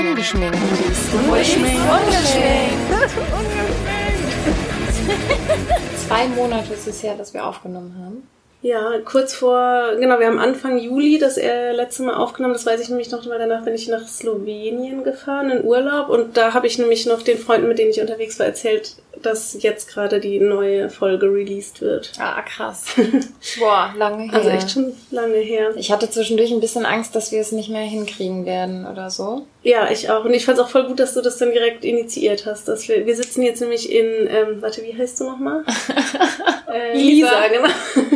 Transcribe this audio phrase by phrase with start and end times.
[0.00, 0.56] Ungeschminkt.
[1.12, 1.80] Ungeschminkt.
[1.98, 2.90] Ungeschminkt.
[6.08, 8.26] Zwei Monate ist es her, dass wir aufgenommen haben.
[8.62, 12.54] Ja, kurz vor, genau, wir haben Anfang Juli das er letzte Mal aufgenommen.
[12.54, 16.36] Das weiß ich nämlich noch, weil danach bin ich nach Slowenien gefahren in Urlaub und
[16.36, 19.88] da habe ich nämlich noch den Freunden, mit denen ich unterwegs war, erzählt, dass jetzt
[19.88, 22.12] gerade die neue Folge released wird.
[22.18, 22.86] Ah, krass.
[23.58, 24.34] Boah, lange her.
[24.34, 25.72] Also echt schon lange her.
[25.76, 29.46] Ich hatte zwischendurch ein bisschen Angst, dass wir es nicht mehr hinkriegen werden oder so.
[29.62, 30.24] Ja, ich auch.
[30.24, 32.68] Und ich fand es auch voll gut, dass du das dann direkt initiiert hast.
[32.68, 35.64] Dass wir, wir sitzen jetzt nämlich in, ähm, warte, wie heißt du nochmal?
[36.72, 37.68] äh, Lisa, genau.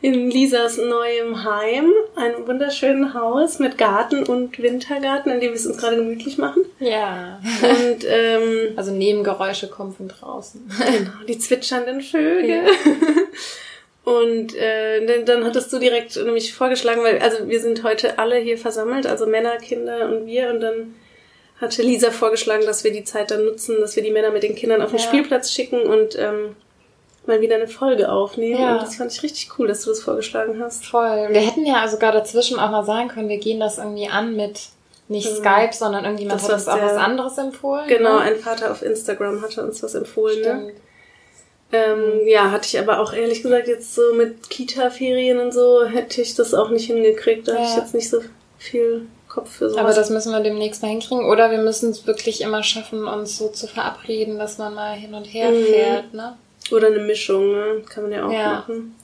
[0.00, 5.66] in Lisas neuem Heim, einem wunderschönen Haus mit Garten und Wintergarten, in dem wir es
[5.66, 6.64] uns gerade gemütlich machen.
[6.78, 7.40] Ja.
[7.62, 10.70] Und ähm, Also Nebengeräusche kommen von draußen.
[10.78, 12.62] genau, die zwitschernden Vögel.
[14.04, 18.36] Und äh, dann, dann hattest du direkt nämlich vorgeschlagen, weil also wir sind heute alle
[18.36, 20.48] hier versammelt, also Männer, Kinder und wir.
[20.48, 20.94] Und dann
[21.60, 24.54] hatte Lisa vorgeschlagen, dass wir die Zeit dann nutzen, dass wir die Männer mit den
[24.54, 25.04] Kindern auf den Ja.
[25.04, 26.56] Spielplatz schicken und ähm,
[27.28, 28.60] mal wieder eine Folge aufnehmen.
[28.60, 28.72] Ja.
[28.72, 30.84] Und das fand ich richtig cool, dass du das vorgeschlagen hast.
[30.86, 31.28] Voll.
[31.30, 34.60] Wir hätten ja sogar dazwischen auch mal sagen können, wir gehen das irgendwie an mit
[35.08, 35.36] nicht Mhm.
[35.36, 37.86] Skype, sondern irgendjemand Das hat uns auch was der- anderes empfohlen.
[37.88, 38.20] Genau, ne?
[38.22, 40.40] ein Vater auf Instagram hatte uns was empfohlen.
[40.40, 40.72] Ne?
[40.72, 40.72] Stimmt.
[41.70, 46.22] Ähm, ja, hatte ich aber auch ehrlich gesagt jetzt so mit Kita-Ferien und so hätte
[46.22, 47.46] ich das auch nicht hingekriegt.
[47.46, 47.80] Da habe ich Ja.
[47.80, 48.20] jetzt nicht so
[48.58, 49.82] viel Kopf für sowas.
[49.84, 51.26] Aber das müssen wir demnächst mal hinkriegen.
[51.26, 55.12] Oder wir müssen es wirklich immer schaffen, uns so zu verabreden, dass man mal hin
[55.12, 55.64] und her Mhm.
[55.66, 56.36] fährt, ne?
[56.72, 57.82] Oder eine Mischung, ne?
[57.88, 58.52] Kann man ja auch Ja.
[58.52, 58.94] machen.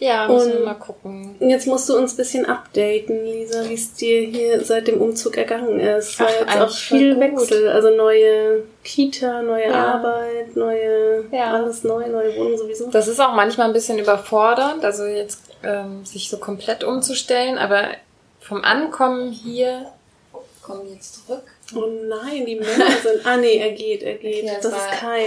[0.00, 1.36] Ja, müssen Und- wir mal gucken.
[1.38, 5.00] Und Jetzt musst du uns ein bisschen updaten, Lisa, wie es dir hier seit dem
[5.00, 6.18] Umzug ergangen ist.
[6.18, 7.18] War Ach, jetzt auch viel.
[7.20, 7.68] Wechsel.
[7.68, 9.94] Also neue Kita, neue Ja.
[9.94, 11.52] Arbeit, neue, Ja.
[11.54, 12.90] alles neu, neue Wohnung sowieso.
[12.90, 17.84] Das ist auch manchmal ein bisschen überfordernd, also jetzt ähm, sich so komplett umzustellen, aber
[18.40, 19.86] vom Ankommen hier
[20.60, 21.44] kommen wir jetzt zurück.
[21.74, 23.24] Oh nein, die Männer sind.
[23.24, 24.42] Ah nee, er geht, er geht.
[24.44, 25.26] Okay, das das ist war- Kai.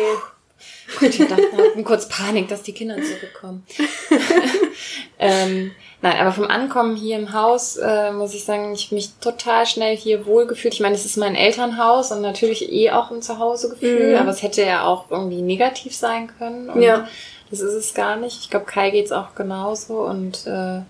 [1.00, 3.66] Gut, wir dachten, hatten kurz Panik, dass die Kinder zurückkommen.
[5.20, 9.12] ähm, nein, aber vom Ankommen hier im Haus äh, muss ich sagen, ich habe mich
[9.22, 10.74] total schnell hier wohlgefühlt.
[10.74, 14.20] Ich meine, es ist mein Elternhaus und natürlich eh auch ein Zuhausegefühl, Mhm.
[14.20, 16.70] aber es hätte ja auch irgendwie negativ sein können.
[16.70, 17.08] Und Ja.
[17.50, 18.40] Das ist es gar nicht.
[18.42, 20.82] Ich glaube, Kai geht's auch genauso und äh,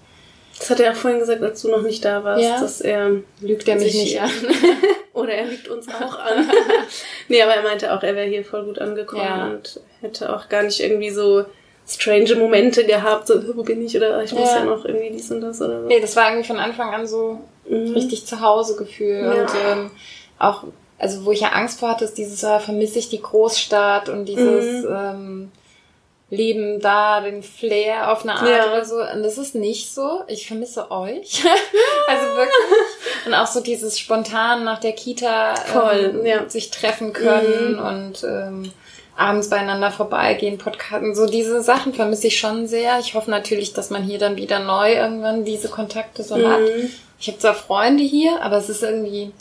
[0.60, 2.60] Das hat er auch vorhin gesagt, als du noch nicht da warst, Ja.
[2.60, 4.30] dass er lügt er mich nicht an.
[5.14, 6.50] Oder er lügt uns auch an.
[7.28, 9.48] nee, aber er meinte auch, er wäre hier voll gut angekommen Ja.
[9.48, 11.46] und hätte auch gar nicht irgendwie so
[11.88, 14.58] strange Momente gehabt, so, wo bin ich oder ich muss Ja.
[14.60, 15.88] ja, noch irgendwie dies und das oder so.
[15.88, 17.94] Nee, das war irgendwie von Anfang an so Mhm.
[17.94, 19.22] richtig Zuhausegefühl.
[19.26, 19.32] Ja.
[19.42, 19.92] Und ähm,
[20.40, 20.64] auch,
[21.00, 24.26] also wo ich ja Angst vor hatte, ist dieses, ah, vermisse ich die Großstadt und
[24.26, 24.90] dieses Mhm.
[24.96, 25.52] ähm,
[26.30, 28.68] Leben da, den Flair auf eine Art Ja.
[28.72, 28.96] oder so.
[28.98, 30.24] Und das ist nicht so.
[30.28, 31.42] Ich vermisse euch.
[32.08, 33.26] also wirklich.
[33.26, 36.50] Und auch so dieses spontan nach der Kita Voll, ähm, ja.
[36.50, 37.80] sich treffen können Mhm.
[37.80, 38.72] und ähm,
[39.16, 41.16] abends beieinander vorbeigehen, Podcasten.
[41.16, 43.00] So diese Sachen vermisse ich schon sehr.
[43.00, 46.60] Ich hoffe natürlich, dass man hier dann wieder neu irgendwann diese Kontakte so hat.
[46.60, 46.92] Mhm.
[47.20, 49.32] Ich habe zwar Freunde hier, aber es ist irgendwie,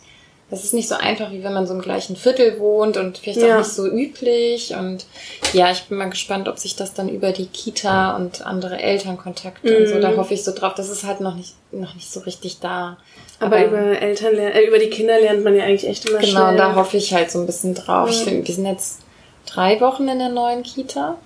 [0.51, 3.41] das ist nicht so einfach, wie wenn man so im gleichen Viertel wohnt und vielleicht
[3.41, 3.55] Ja.
[3.55, 4.75] auch nicht so üblich.
[4.75, 5.05] Und
[5.53, 9.77] ja, ich bin mal gespannt, ob sich das dann über die Kita und andere Elternkontakte
[9.79, 10.01] und so, Mhm.
[10.03, 10.75] da hoffe ich so drauf.
[10.75, 12.97] Das ist halt noch nicht, noch nicht so richtig da.
[13.41, 16.57] Aber, über Eltern äh, über die Kinder lernt man ja eigentlich echt immer Genau, schnell.
[16.57, 18.09] da hoffe ich halt so ein bisschen drauf.
[18.11, 18.25] Ich Ja.
[18.27, 19.01] finde, wir sind jetzt
[19.47, 21.19] drei Wochen in der neuen Kita.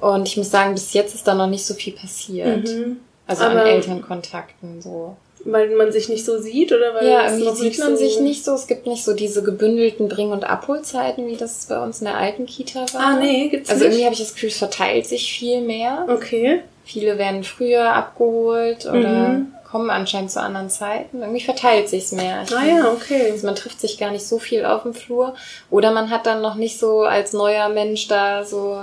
[0.00, 2.68] Und ich muss sagen, bis jetzt ist da noch nicht so viel passiert.
[2.68, 2.98] Mhm.
[3.26, 5.16] Also an Aber- Elternkontakten so.
[5.44, 7.96] Weil man sich nicht so sieht oder weil Ja, es irgendwie sieht nicht man so
[7.96, 8.54] sich nicht so.
[8.54, 12.16] Es gibt nicht so diese gebündelten Bring- und Abholzeiten, wie das bei uns in der
[12.16, 13.00] alten Kita war.
[13.00, 13.90] Ah, nee, gibt's Also nicht.
[13.94, 16.06] irgendwie habe ich das Gefühl, es verteilt sich viel mehr.
[16.08, 16.60] Okay.
[16.84, 19.52] Viele werden früher abgeholt oder Mhm.
[19.68, 21.20] kommen anscheinend zu anderen Zeiten.
[21.22, 22.42] Irgendwie verteilt sich's mehr.
[22.46, 23.30] Ich Ah finde, ja, okay.
[23.32, 25.34] Also man trifft sich gar nicht so viel auf dem Flur.
[25.70, 28.78] Oder man hat dann noch nicht so als neuer Mensch da so,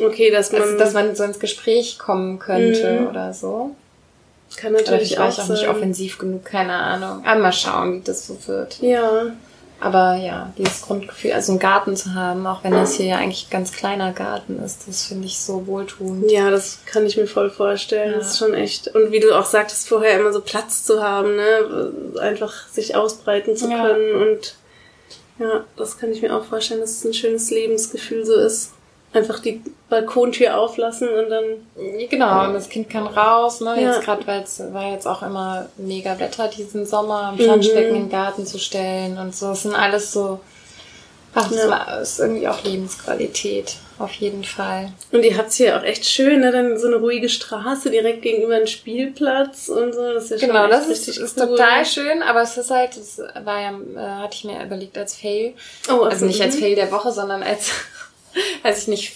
[0.00, 3.06] Okay, dass man, also, dass man so ins Gespräch kommen könnte Mhm.
[3.08, 3.70] oder so.
[4.56, 7.24] Kann Oder natürlich ich auch auch nicht offensiv genug, keine Ahnung.
[7.26, 8.78] Aber mal schauen, wie das so wird.
[8.80, 9.26] Ja,
[9.80, 13.46] Aber ja, dieses Grundgefühl, also einen Garten zu haben, auch wenn das hier ja eigentlich
[13.46, 16.30] ein ganz kleiner Garten ist, das finde ich so wohltuend.
[16.32, 18.12] ja, das kann ich mir voll vorstellen.
[18.12, 18.18] Ja.
[18.18, 18.88] Das ist schon echt.
[18.88, 21.92] Und wie du auch sagtest, vorher immer so Platz zu haben, ne?
[22.20, 23.86] Einfach sich ausbreiten zu Ja.
[23.86, 24.14] können.
[24.30, 24.54] Und
[25.38, 28.72] ja, das kann ich mir auch vorstellen, dass es ein schönes Lebensgefühl so ist.
[29.12, 31.44] Einfach die Balkontür auflassen und dann.
[32.10, 33.80] Genau, und das Kind kann raus, ne?
[33.80, 33.92] Ja.
[33.94, 37.96] Jetzt gerade, weil es war jetzt auch immer mega Wetter diesen Sommer, ein Planschbecken Mhm.
[37.96, 39.48] in den Garten zu stellen und so.
[39.48, 40.40] Das sind alles so
[41.34, 42.00] Ach, das ja.
[42.00, 44.92] ist irgendwie auch Lebensqualität, auf jeden Fall.
[45.12, 46.50] Und ihr habt hier auch echt schön, ne?
[46.50, 50.14] Dann so eine ruhige Straße direkt gegenüber einem Spielplatz und so.
[50.14, 51.48] Das ist ja genau, das ist, ist cool.
[51.48, 55.14] total schön, aber es ist halt, das war ja, äh, hatte ich mir überlegt als
[55.16, 55.54] Fail.
[55.90, 56.60] Oh, also nicht als mhm.
[56.60, 57.70] Fail der Woche, sondern als,
[58.62, 59.12] als ich nicht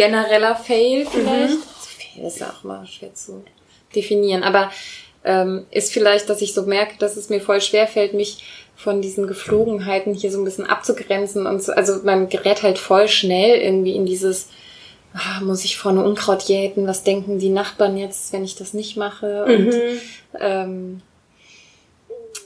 [0.00, 1.58] genereller Fail vielleicht.
[1.58, 2.14] Mhm.
[2.14, 3.44] Fail ist ja auch mal schwer zu
[3.94, 4.70] definieren, aber
[5.24, 8.42] ähm, ist vielleicht, dass ich so merke, dass es mir voll schwer fällt, mich
[8.76, 13.08] von diesen Geflogenheiten hier so ein bisschen abzugrenzen und so, also man gerät halt voll
[13.08, 14.48] schnell irgendwie in dieses,
[15.12, 18.96] ah, muss ich vorne Unkraut jäten, was denken die Nachbarn jetzt, wenn ich das nicht
[18.96, 20.00] mache und mhm.
[20.40, 21.02] ähm,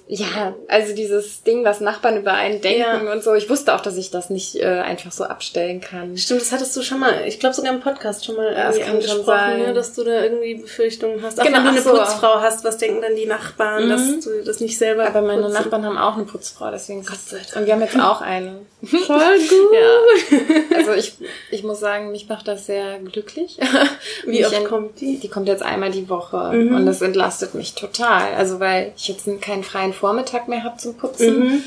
[0.07, 3.13] ja, also dieses Ding, was Nachbarn über einen denken ja.
[3.13, 3.33] und so.
[3.33, 6.19] Ich wusste auch, dass ich das nicht äh, einfach so abstellen kann.
[6.19, 8.81] Stimmt, das hattest du schon mal, ich glaube sogar im Podcast schon mal ja, das
[8.81, 9.61] kann schon sein.
[9.61, 11.41] Ne, dass du da irgendwie Befürchtungen hast.
[11.41, 11.93] Auch genau, wenn du eine so.
[11.93, 13.89] Putzfrau hast, was denken dann die Nachbarn, mhm.
[13.89, 15.55] dass du das nicht selber Aber meine putzen.
[15.55, 17.57] Nachbarn haben auch eine Putzfrau, deswegen Gott sei Dank.
[17.57, 18.61] Und wir haben jetzt auch eine.
[18.85, 19.73] Voll gut.
[19.73, 20.77] ja.
[20.77, 21.15] Also ich,
[21.51, 23.59] ich muss sagen, mich macht das sehr glücklich.
[24.27, 25.19] Wie oft kommt die?
[25.19, 26.77] Die kommt jetzt einmal die Woche mhm.
[26.77, 28.35] und das entlastet mich total.
[28.35, 31.39] Also weil ich jetzt keinen freien Vormittag mehr habe zum Putzen.
[31.39, 31.65] Mhm.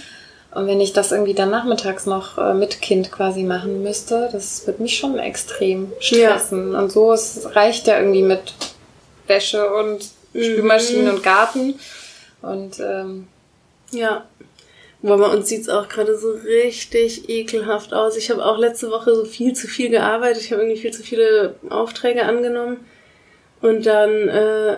[0.51, 4.67] Und wenn ich das irgendwie dann nachmittags noch äh, mit Kind quasi machen müsste, das
[4.67, 6.73] wird mich schon extrem stressen.
[6.73, 6.79] Ja.
[6.79, 8.53] Und so es reicht ja irgendwie mit
[9.25, 10.43] Wäsche und mhm.
[10.43, 11.79] Spülmaschinen und Garten.
[12.43, 13.27] Und ähm,
[13.89, 14.25] ja.
[15.01, 18.17] Aber bei uns sieht's auch gerade so richtig ekelhaft aus.
[18.17, 20.43] Ich habe auch letzte Woche so viel zu viel gearbeitet.
[20.43, 22.85] Ich habe irgendwie viel zu viele Aufträge angenommen.
[23.61, 24.77] Und dann äh,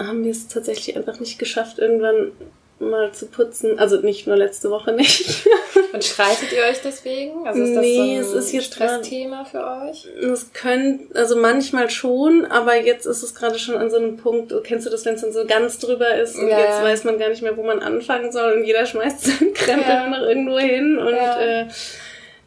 [0.00, 2.32] haben wir es tatsächlich einfach nicht geschafft, irgendwann
[2.78, 3.78] mal zu putzen.
[3.78, 5.46] Also nicht nur letzte Woche nicht.
[5.92, 7.46] Und streitet ihr euch deswegen?
[7.46, 10.06] Also ist das nee, so ein es ist jetzt Stressthema für euch?
[10.20, 14.52] Es können, also manchmal schon, aber jetzt ist es gerade schon an so einem Punkt,
[14.64, 17.18] kennst du das, wenn es dann so ganz drüber ist und ja, jetzt weiß man
[17.18, 20.08] gar nicht mehr, wo man anfangen soll und jeder schmeißt seinen Krempel ja.
[20.08, 21.40] noch irgendwo hin und ja.
[21.40, 21.66] äh,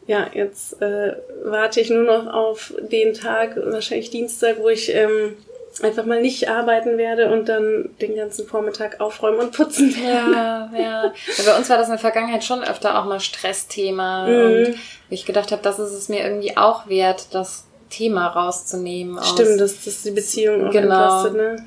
[0.06, 5.36] ja, jetzt äh, warte ich nur noch auf den Tag, wahrscheinlich Dienstag, wo ich ähm,
[5.82, 10.32] einfach mal nicht arbeiten werde und dann den ganzen Vormittag aufräumen und putzen werde.
[10.32, 11.12] Ja, ja.
[11.46, 14.44] Bei uns war das in der Vergangenheit schon öfter auch mal Stressthema mhm.
[14.44, 14.74] und
[15.10, 19.22] ich gedacht habe, das ist es mir irgendwie auch wert, das Thema rauszunehmen.
[19.22, 21.24] Stimmt, dass das die Beziehung auch genau.
[21.24, 21.66] entlastet, ne?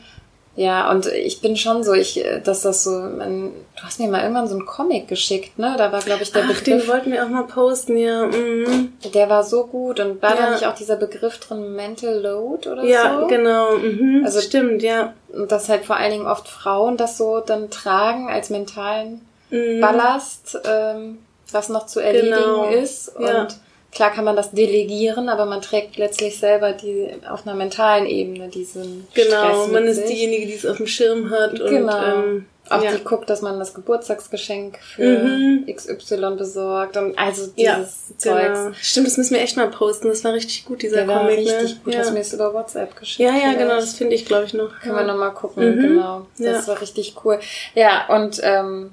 [0.55, 4.21] Ja, und ich bin schon so, ich, dass das so, man, du hast mir mal
[4.21, 5.73] irgendwann so einen Comic geschickt, ne?
[5.77, 6.63] Da war, glaube ich, der Ach, Begriff.
[6.63, 8.27] den wollten wir auch mal posten, ja.
[8.27, 8.93] Mhm.
[9.13, 10.45] Der war so gut und war ja.
[10.45, 13.21] da nicht auch dieser Begriff drin, Mental Load oder ja, so?
[13.21, 13.77] Ja, genau.
[13.77, 14.21] Mhm.
[14.23, 15.13] Also stimmt, ja.
[15.33, 19.81] Und dass halt vor allen Dingen oft Frauen das so dann tragen als mentalen mhm.
[19.81, 21.17] Ballast, ähm,
[21.51, 22.69] was noch zu erledigen genau.
[22.69, 23.15] ist.
[23.15, 23.47] Und ja
[23.93, 28.49] Klar kann man das delegieren, aber man trägt letztlich selber die auf einer mentalen Ebene
[28.49, 30.07] diesen Genau, Stress man ist sich.
[30.07, 31.95] diejenige, die es auf dem Schirm hat genau.
[31.95, 32.91] und ähm, auch ja.
[32.91, 35.65] die guckt, dass man das Geburtstagsgeschenk für mhm.
[35.67, 38.59] XY besorgt und also dieses ja, Zeugs.
[38.59, 38.75] Genau.
[38.81, 40.07] Stimmt, das müssen wir echt mal posten.
[40.07, 41.21] Das war richtig gut, dieser Der Comic.
[41.21, 41.81] War richtig ne?
[41.83, 42.03] gut, ja.
[42.03, 43.19] du mir es über WhatsApp geschickt.
[43.19, 44.79] Ja, ja, genau, das finde ich, glaube ich, noch.
[44.79, 45.81] Können wir nochmal gucken, mhm.
[45.81, 46.25] genau.
[46.37, 46.67] Das ja.
[46.67, 47.39] war richtig cool.
[47.75, 48.91] Ja, und ähm,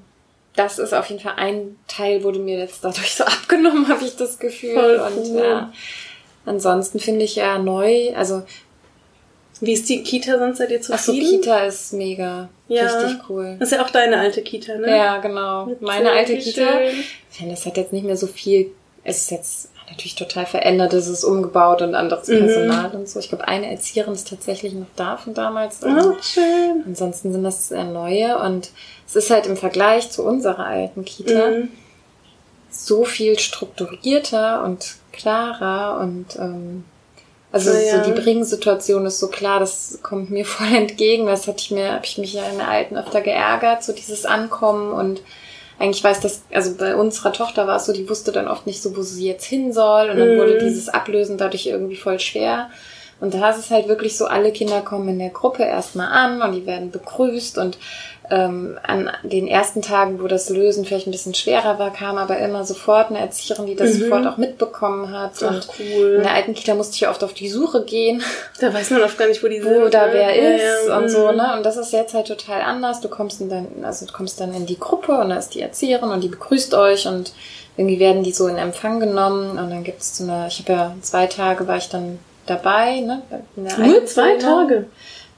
[0.57, 4.17] das ist auf jeden Fall ein Teil, du mir jetzt dadurch so abgenommen, habe ich
[4.17, 4.75] das Gefühl.
[4.75, 5.19] Voll cool.
[5.19, 5.73] Und ja,
[6.45, 8.43] ansonsten finde ich ja neu, also
[9.61, 11.27] wie ist die Kita sonst seid ihr zufrieden?
[11.27, 12.49] Achso, Kita ist mega.
[12.69, 12.87] Ja.
[12.87, 13.57] Richtig cool.
[13.59, 14.89] Das ist ja auch deine alte Kita, ne?
[14.89, 15.67] Ja, genau.
[15.67, 16.67] Mit Meine alte Kita.
[17.37, 17.51] Schön.
[17.51, 18.71] Das hat jetzt nicht mehr so viel,
[19.05, 22.39] es ist jetzt natürlich total verändert, es ist umgebaut und anderes mhm.
[22.39, 23.19] Personal und so.
[23.19, 25.81] Ich glaube, eine Erzieherin ist tatsächlich noch da von damals.
[25.83, 26.85] Oh, schön.
[26.87, 28.71] Ansonsten sind das neue und
[29.07, 31.69] es ist halt im Vergleich zu unserer alten Kita mhm.
[32.71, 36.85] so viel strukturierter und klarer und ähm,
[37.53, 38.05] also ja.
[38.05, 41.27] so die Bringensituation ist so klar, das kommt mir voll entgegen.
[41.27, 44.25] Das hatte ich mir, habe ich mich ja in der alten öfter geärgert, so dieses
[44.25, 45.21] Ankommen und
[45.81, 48.83] eigentlich weiß das, also bei unserer Tochter war es so, die wusste dann oft nicht
[48.83, 50.39] so, wo sie jetzt hin soll und dann mm.
[50.39, 52.71] wurde dieses Ablösen dadurch irgendwie voll schwer.
[53.19, 56.43] Und da ist es halt wirklich so, alle Kinder kommen in der Gruppe erstmal an
[56.43, 57.79] und die werden begrüßt und
[58.31, 62.39] ähm, an den ersten Tagen, wo das Lösen vielleicht ein bisschen schwerer war, kam aber
[62.39, 64.01] immer sofort eine Erzieherin, die das mhm.
[64.03, 65.33] sofort auch mitbekommen hat.
[65.43, 66.15] Ach, und cool.
[66.17, 68.23] in der alten Kita musste ich oft auf die Suche gehen.
[68.61, 69.75] Da weiß man oft gar nicht, wo die sind.
[69.75, 70.13] Wo da ne?
[70.13, 71.39] wer ist ja, und so, mhm.
[71.39, 71.57] ne?
[71.57, 73.01] Und das ist jetzt halt total anders.
[73.01, 75.61] Du kommst in dann, also du kommst dann in die Gruppe und da ist die
[75.61, 77.33] Erzieherin und die begrüßt euch und
[77.77, 80.95] irgendwie werden die so in Empfang genommen und dann gibt's so eine, ich habe ja
[81.03, 83.23] zwei Tage war ich dann dabei, ne?
[83.57, 84.87] Nur zwei Tage?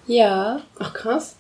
[0.07, 0.61] Ja.
[0.79, 1.37] Ach krass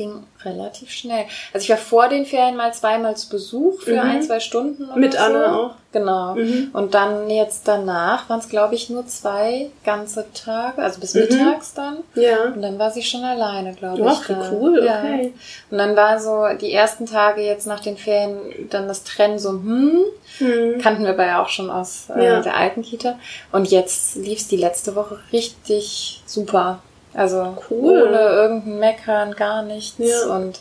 [0.00, 1.26] ging relativ schnell.
[1.52, 4.10] Also ich war vor den Ferien mal zweimal zu Besuch für mhm.
[4.10, 4.86] ein, zwei Stunden.
[4.86, 5.18] Oder Mit so.
[5.18, 5.74] Anna auch.
[5.92, 6.36] Genau.
[6.36, 6.70] Mhm.
[6.72, 11.22] Und dann jetzt danach waren es, glaube ich, nur zwei ganze Tage, also bis mhm.
[11.22, 11.98] mittags dann.
[12.14, 12.44] Ja.
[12.44, 14.06] Und dann war sie schon alleine, glaube ich.
[14.06, 15.00] Ach, cool, ja.
[15.00, 15.34] okay.
[15.70, 19.50] Und dann war so die ersten Tage jetzt nach den Ferien dann das Trennen so,
[19.50, 20.04] hm,
[20.38, 20.78] mhm.
[20.80, 22.40] kannten wir bei auch schon aus äh, ja.
[22.40, 23.18] der alten Kita.
[23.52, 26.80] Und jetzt lief es die letzte Woche richtig super.
[27.14, 28.02] Also cool.
[28.02, 29.98] ohne irgendein Meckern, gar nichts.
[29.98, 30.36] Ja.
[30.36, 30.60] Und,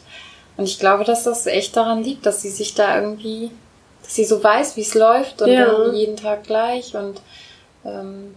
[0.58, 3.52] und ich glaube, dass das echt daran liegt, dass sie sich da irgendwie,
[4.04, 5.92] dass sie so weiß, wie es läuft und ja.
[5.92, 7.22] jeden Tag gleich und
[7.86, 8.36] ähm,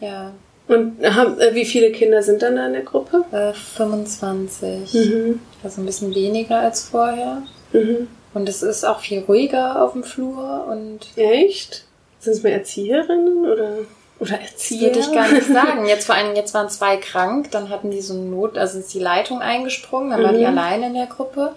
[0.00, 0.32] ja.
[0.68, 3.24] Und haben, äh, wie viele Kinder sind dann da in der Gruppe?
[3.32, 4.94] Äh, 25.
[4.94, 5.40] Mhm.
[5.62, 7.42] Also ein bisschen weniger als vorher.
[7.72, 8.08] Mhm.
[8.34, 11.06] Und es ist auch viel ruhiger auf dem Flur und.
[11.16, 11.84] Echt?
[12.20, 13.78] Sind es mehr Erzieherinnen oder?
[14.22, 14.94] Oder Erzieher?
[14.94, 15.84] Würde ich gar nicht sagen.
[15.84, 18.94] Jetzt vor allem, jetzt waren zwei krank, dann hatten die so eine Not, also ist
[18.94, 20.24] die Leitung eingesprungen, dann mhm.
[20.24, 20.58] war die mhm.
[20.58, 21.56] alleine in der Gruppe.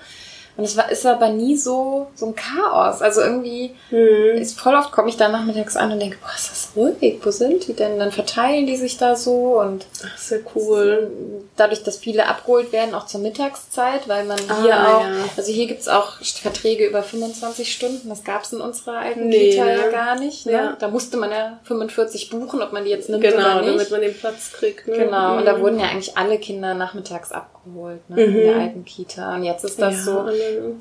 [0.58, 3.02] Und es war, ist aber nie so, so ein Chaos.
[3.02, 4.38] Also irgendwie mhm.
[4.38, 7.20] ist voll oft komme ich dann nachmittags an und denke, boah, ist das ruhig?
[7.24, 8.00] Wo sind die denn?
[8.00, 9.86] Dann verteilen die sich da so und.
[10.06, 11.12] Ach, sehr cool.
[11.58, 15.12] Dadurch, dass viele abgeholt werden, auch zur Mittagszeit, weil man ah, hier auch, ja.
[15.36, 18.10] also hier gibt's auch Verträge über 25 Stunden.
[18.10, 20.46] Das gab's in unserer alten nee, Kita ja gar nicht.
[20.46, 20.52] Ne?
[20.52, 20.78] Ja.
[20.80, 23.62] Da musste man ja 45 buchen, ob man die jetzt nimmt genau, oder nicht.
[23.62, 24.88] Genau, damit man den Platz kriegt.
[24.88, 24.98] Ne?
[24.98, 25.34] Genau.
[25.34, 25.38] Mhm.
[25.40, 25.62] Und da mhm.
[25.62, 28.16] wurden ja eigentlich alle Kinder nachmittags abgeholt, ne?
[28.16, 28.36] Mhm.
[28.36, 29.36] In der alten Kita.
[29.36, 30.26] Und jetzt ist das so,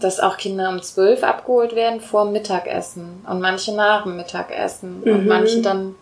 [0.01, 5.13] dass auch Kinder um zwölf abgeholt werden vor Mittagessen und manche nach dem Mittagessen mhm.
[5.13, 5.95] und manche dann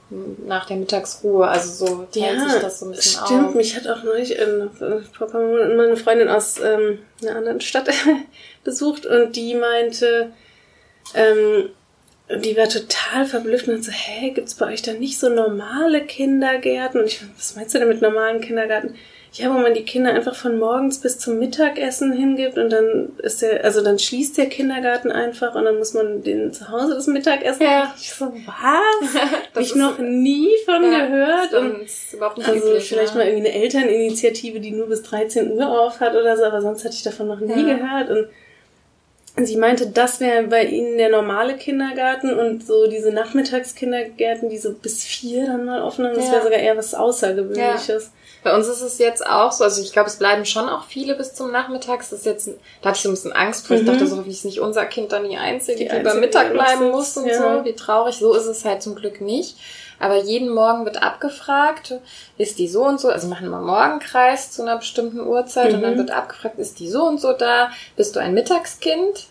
[0.46, 1.46] nach der Mittagsruhe.
[1.46, 3.48] Also so teilt ja, sich das so ein bisschen stimmt.
[3.48, 3.54] auf.
[3.54, 4.46] Mich hat auch neulich äh,
[5.76, 7.88] meine Freundin aus ähm, einer anderen Stadt
[8.64, 10.32] besucht und die meinte,
[11.14, 11.70] ähm,
[12.40, 17.00] die war total verblüfft und so, hä, gibt's bei euch da nicht so normale Kindergärten?
[17.00, 18.94] Und ich, was meinst du denn mit normalen Kindergarten?
[19.34, 23.40] Ja, wo man die Kinder einfach von morgens bis zum Mittagessen hingibt und dann ist
[23.40, 27.06] der, also dann schließt der Kindergarten einfach und dann muss man den zu Hause das
[27.06, 27.62] Mittagessen.
[27.62, 27.94] Ja.
[27.98, 29.22] Ich so, was?
[29.54, 31.54] Hab ich noch nie von ja, gehört.
[31.54, 33.18] Und überhaupt nicht also üblich, vielleicht ja.
[33.18, 36.84] mal irgendwie eine Elterninitiative, die nur bis 13 Uhr auf hat oder so, aber sonst
[36.84, 37.76] hatte ich davon noch nie ja.
[37.76, 38.10] gehört.
[38.10, 44.58] Und sie meinte, das wäre bei ihnen der normale Kindergarten und so diese Nachmittagskindergärten, die
[44.58, 48.12] so bis vier dann mal offen haben, das wäre sogar eher was Außergewöhnliches.
[48.42, 51.14] Bei uns ist es jetzt auch so, also ich glaube, es bleiben schon auch viele
[51.14, 52.00] bis zum Nachmittag.
[52.00, 52.48] Das ist jetzt,
[52.80, 53.76] da hatte ich so ein bisschen Angst vor.
[53.76, 54.08] Ich dachte, mhm.
[54.08, 57.16] so hoffentlich ist nicht unser Kind dann die Einzige, die, die über Mittag bleiben muss
[57.16, 57.58] und ja.
[57.58, 57.64] so.
[57.64, 58.16] Wie traurig.
[58.16, 59.56] So ist es halt zum Glück nicht.
[60.00, 61.94] Aber jeden Morgen wird abgefragt,
[62.36, 65.76] ist die so und so, also machen wir Morgenkreis zu einer bestimmten Uhrzeit mhm.
[65.76, 65.98] und dann mhm.
[65.98, 67.70] wird abgefragt, ist die so und so da?
[67.94, 69.26] Bist du ein Mittagskind?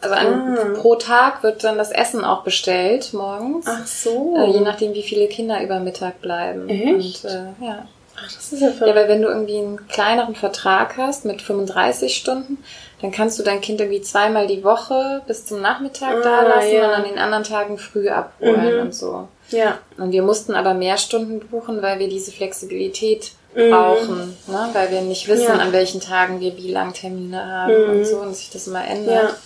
[0.00, 0.78] Also ein, ah.
[0.80, 3.66] pro Tag wird dann das Essen auch bestellt morgens.
[3.68, 4.36] Ach so.
[4.36, 6.68] Äh, je nachdem, wie viele Kinder über Mittag bleiben.
[6.68, 7.24] Echt?
[7.24, 7.88] Und, äh, ja.
[8.16, 8.86] Ach, das ist ja verrückt.
[8.86, 12.58] Ja, weil wenn du irgendwie einen kleineren Vertrag hast mit 35 Stunden,
[13.00, 16.72] dann kannst du dein Kind irgendwie zweimal die Woche bis zum Nachmittag ah, da lassen
[16.72, 16.88] ja.
[16.88, 18.80] und an den anderen Tagen früh abholen mhm.
[18.82, 19.28] und so.
[19.50, 19.78] Ja.
[19.98, 23.70] Und wir mussten aber mehr Stunden buchen, weil wir diese Flexibilität mhm.
[23.70, 24.70] brauchen, ne?
[24.72, 25.54] weil wir nicht wissen, ja.
[25.54, 27.90] an welchen Tagen wir wie lang Termine haben mhm.
[27.90, 29.30] und so und sich das immer ändert.
[29.30, 29.36] Ja.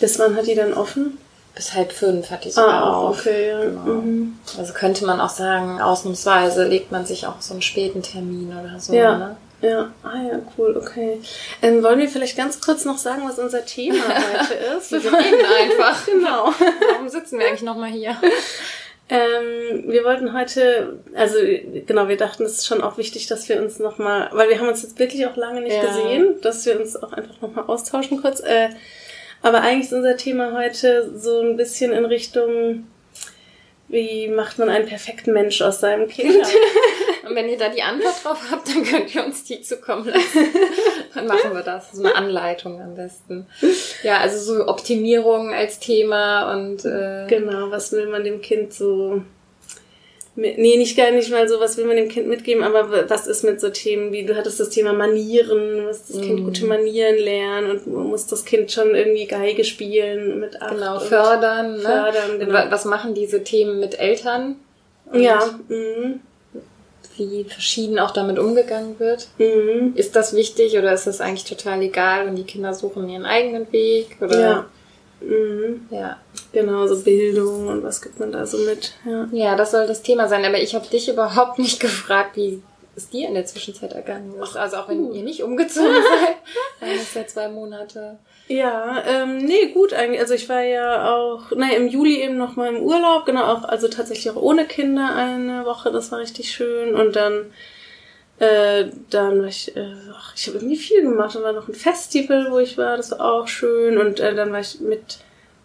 [0.00, 1.18] Bis wann hat die dann offen?
[1.54, 3.20] Bis halb fünf hat die sogar ah, auf.
[3.20, 3.60] okay, ja.
[3.60, 3.80] Genau.
[3.80, 4.38] Mhm.
[4.58, 8.80] Also könnte man auch sagen, ausnahmsweise legt man sich auch so einen späten Termin oder
[8.80, 8.92] so.
[8.92, 9.16] Ja.
[9.16, 9.36] Ne?
[9.60, 11.20] Ja, ah ja, cool, okay.
[11.62, 14.92] Ähm, wollen wir vielleicht ganz kurz noch sagen, was unser Thema heute ist?
[14.92, 16.04] wir reden einfach.
[16.06, 16.52] genau.
[16.92, 18.16] Warum sitzen wir eigentlich nochmal hier?
[19.08, 21.36] Ähm, wir wollten heute, also
[21.86, 24.68] genau, wir dachten, es ist schon auch wichtig, dass wir uns nochmal, weil wir haben
[24.68, 25.84] uns jetzt wirklich auch lange nicht ja.
[25.84, 28.40] gesehen, dass wir uns auch einfach nochmal austauschen kurz.
[28.40, 28.70] Äh,
[29.44, 32.86] aber eigentlich ist unser Thema heute so ein bisschen in Richtung,
[33.88, 36.32] wie macht man einen perfekten Mensch aus seinem Kind?
[36.32, 37.28] Genau.
[37.28, 40.46] Und wenn ihr da die Antwort drauf habt, dann könnt ihr uns die zukommen lassen.
[41.14, 41.92] Dann machen wir das.
[41.92, 43.46] So eine Anleitung am besten.
[44.02, 49.22] Ja, also so Optimierung als Thema und äh, genau, was will man dem Kind so
[50.36, 53.44] Nee, nicht gar nicht mal so, was will man dem Kind mitgeben, aber was ist
[53.44, 56.44] mit so Themen wie, du hattest das Thema Manieren, muss das Kind mm.
[56.44, 61.76] gute Manieren lernen und muss das Kind schon irgendwie Geige spielen mit acht Genau, fördern.
[61.76, 61.82] Ne?
[61.82, 62.64] Fördern, genau.
[62.68, 64.56] Was machen diese Themen mit Eltern?
[65.12, 65.38] Und ja.
[65.68, 66.20] Mhm.
[67.16, 69.28] Wie verschieden auch damit umgegangen wird.
[69.38, 69.92] Mhm.
[69.94, 73.70] Ist das wichtig oder ist das eigentlich total egal und die Kinder suchen ihren eigenen
[73.72, 74.16] Weg?
[74.20, 74.40] Oder?
[74.40, 74.66] Ja.
[75.20, 75.86] Mhm.
[75.90, 76.18] Ja.
[76.54, 78.94] Genau, so Bildung und was gibt man da so mit.
[79.04, 80.44] Ja, ja das soll das Thema sein.
[80.44, 82.62] Aber ich habe dich überhaupt nicht gefragt, wie
[82.96, 84.56] es dir in der Zwischenzeit ergangen ist.
[84.56, 85.12] Also auch wenn uh.
[85.12, 86.36] ihr nicht umgezogen seid.
[86.80, 88.18] Dann ist ja zwei Monate.
[88.46, 90.20] Ja, ähm, nee, gut eigentlich.
[90.20, 93.64] Also ich war ja auch, naja, im Juli eben noch mal im Urlaub, genau, auch,
[93.64, 96.94] also tatsächlich auch ohne Kinder eine Woche, das war richtig schön.
[96.94, 97.50] Und dann
[98.40, 101.34] Äh, dann war ich, äh, ach, ich habe irgendwie viel gemacht.
[101.34, 103.96] Dann war noch ein Festival, wo ich war, das war auch schön.
[103.96, 105.18] Und äh, dann war ich mit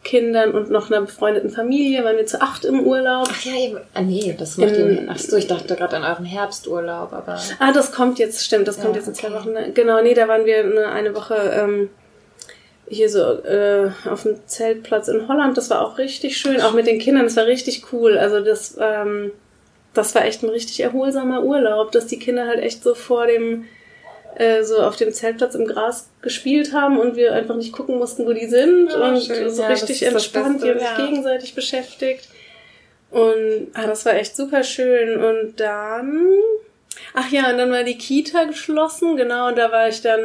[0.04, 3.28] Kindern und noch einer befreundeten Familie, waren wir zu acht im Urlaub.
[3.30, 6.26] Ach ja, ihr, ah, nee, das macht ihr, ach so, ich dachte gerade an euren
[6.26, 7.40] Herbsturlaub, aber.
[7.60, 9.54] Ah, das kommt jetzt, stimmt, das kommt ja, jetzt in zwei Wochen.
[9.74, 11.90] Genau, nee, da waren wir eine, eine Woche ähm,
[12.88, 15.58] hier so äh, auf dem Zeltplatz in Holland.
[15.58, 18.18] Das war auch richtig schön, auch mit den Kindern, das war richtig cool.
[18.18, 19.32] Also das, ähm,
[19.94, 23.66] das war echt ein richtig erholsamer Urlaub, dass die Kinder halt echt so vor dem
[24.36, 28.26] äh, so auf dem Zeltplatz im Gras gespielt haben und wir einfach nicht gucken mussten,
[28.26, 29.50] wo die sind oh, und schön.
[29.50, 32.28] so ja, richtig entspannt, die haben sich gegenseitig beschäftigt.
[33.12, 35.18] Und ah, das war echt super schön.
[35.24, 36.28] Und dann,
[37.14, 40.20] ach ja, und dann war die Kita geschlossen, genau, und da war ich dann,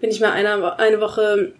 [0.00, 1.52] bin ich mal eine, eine Woche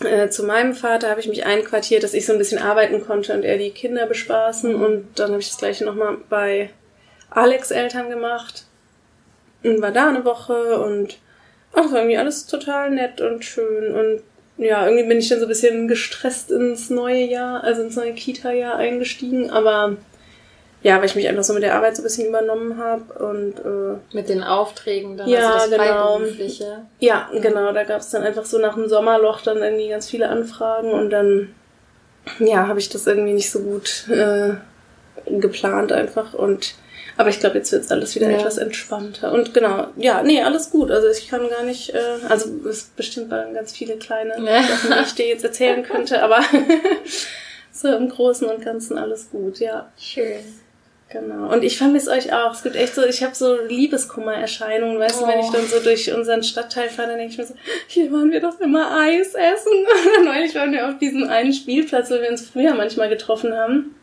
[0.00, 3.32] äh, zu meinem Vater, habe ich mich einquartiert, dass ich so ein bisschen arbeiten konnte
[3.32, 4.74] und er die Kinder bespaßen.
[4.74, 6.70] Und dann habe ich das gleiche nochmal bei
[7.30, 8.63] Alex Eltern gemacht
[9.64, 11.18] und war da eine Woche und
[11.72, 14.22] ach, das war irgendwie alles total nett und schön und
[14.56, 18.14] ja, irgendwie bin ich dann so ein bisschen gestresst ins neue Jahr, also ins neue
[18.14, 19.96] Kita-Jahr eingestiegen, aber
[20.82, 23.58] ja, weil ich mich einfach so mit der Arbeit so ein bisschen übernommen habe und
[23.58, 26.20] äh, mit den Aufträgen dann, ja, also das genau.
[27.00, 30.28] Ja, genau, da gab es dann einfach so nach dem Sommerloch dann irgendwie ganz viele
[30.28, 31.54] Anfragen und dann
[32.38, 34.54] ja, habe ich das irgendwie nicht so gut äh,
[35.26, 36.74] geplant einfach und
[37.16, 38.38] aber ich glaube, jetzt wird alles wieder ja.
[38.38, 39.32] etwas entspannter.
[39.32, 40.90] Und genau, ja, nee, alles gut.
[40.90, 44.62] Also ich kann gar nicht, äh, also es bestimmt waren ganz viele kleine ja.
[44.62, 46.40] Sachen, die ich dir jetzt erzählen könnte, aber
[47.72, 49.92] so im Großen und Ganzen alles gut, ja.
[49.98, 50.40] Schön.
[51.14, 51.52] Genau.
[51.52, 52.52] Und ich vermisse euch auch.
[52.52, 55.26] Es gibt echt so, ich habe so Liebeskummer-Erscheinungen, weißt oh.
[55.26, 57.54] du, wenn ich dann so durch unseren Stadtteil fahre, dann denke ich mir so,
[57.86, 59.72] hier waren wir doch immer Eis essen.
[60.24, 63.94] Neulich waren wir auf diesem einen Spielplatz, wo wir uns früher manchmal getroffen haben.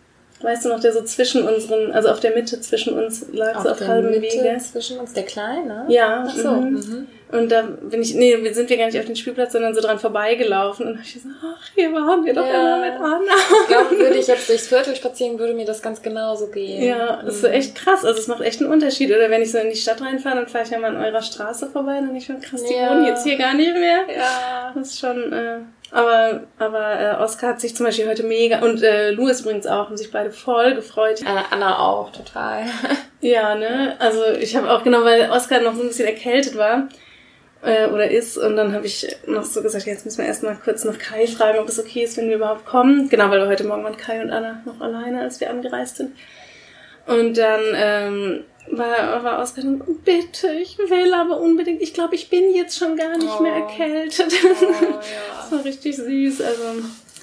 [0.42, 3.64] Weißt du noch, der so zwischen unseren, also auf der Mitte zwischen uns lag, auf
[3.64, 4.58] so auf halbem Mitte Wege.
[4.60, 5.86] Zwischen uns, der Kleine?
[5.88, 6.26] Ja.
[6.28, 6.52] Ach so.
[6.52, 6.74] Mhm.
[6.74, 7.08] Mhm.
[7.32, 10.00] Und da bin ich, nee, sind wir gar nicht auf den Spielplatz, sondern so dran
[10.00, 10.88] vorbeigelaufen.
[10.88, 12.76] Und ich gesagt, ach, hier waren wir doch ja.
[12.76, 13.34] immer mit Anna.
[13.62, 16.84] Ich glaube, würde ich jetzt durchs Viertel spazieren, würde mir das ganz genauso gehen.
[16.84, 17.54] Ja, das ist so mhm.
[17.54, 18.04] echt krass.
[18.04, 19.12] Also es macht echt einen Unterschied.
[19.12, 21.22] Oder wenn ich so in die Stadt reinfahre, dann fahre ich ja mal an eurer
[21.22, 22.90] Straße vorbei, dann denke ich mir, krass, die ja.
[22.90, 24.00] wohnen jetzt hier gar nicht mehr.
[24.14, 24.74] Ja.
[24.76, 25.60] Das ist schon, äh,
[25.92, 29.88] aber, aber äh, Oscar hat sich zum Beispiel heute mega und äh, Louis übrigens auch,
[29.88, 31.22] haben sich beide voll gefreut.
[31.26, 32.64] Anna, Anna auch, total.
[33.22, 33.96] ja, ne?
[34.00, 36.88] Also ich habe auch genau, weil Oscar noch so ein bisschen erkältet war
[37.62, 40.86] äh, oder ist und dann habe ich noch so gesagt, jetzt müssen wir erstmal kurz
[40.86, 43.10] nach Kai fragen, ob es okay ist, wenn wir überhaupt kommen.
[43.10, 46.16] Genau, weil wir heute Morgen waren Kai und Anna noch alleine, als wir angereist sind.
[47.20, 52.54] Und dann ähm, war, war dann, bitte, ich will aber unbedingt, ich glaube, ich bin
[52.54, 53.42] jetzt schon gar nicht oh.
[53.42, 54.34] mehr erkältet.
[54.44, 55.00] Oh, ja.
[55.38, 56.42] das war richtig süß.
[56.42, 56.64] Also,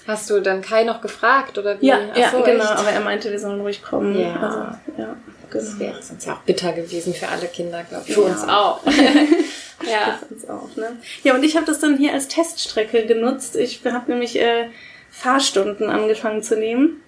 [0.06, 1.86] Hast du dann Kai noch gefragt oder wie?
[1.86, 2.72] Ja, Ach ja so, genau, echt?
[2.72, 4.18] aber er meinte, wir sollen ruhig kommen.
[4.18, 5.14] Ja, also, ja genau.
[5.50, 8.14] Das wäre sonst ja auch bitter gewesen für alle Kinder, glaube ich.
[8.14, 8.26] Für ja.
[8.28, 8.80] uns auch.
[8.86, 10.18] ja.
[10.18, 10.96] Für uns auch, ne?
[11.24, 13.54] Ja, und ich habe das dann hier als Teststrecke genutzt.
[13.56, 14.68] Ich habe nämlich äh,
[15.10, 17.02] Fahrstunden angefangen zu nehmen.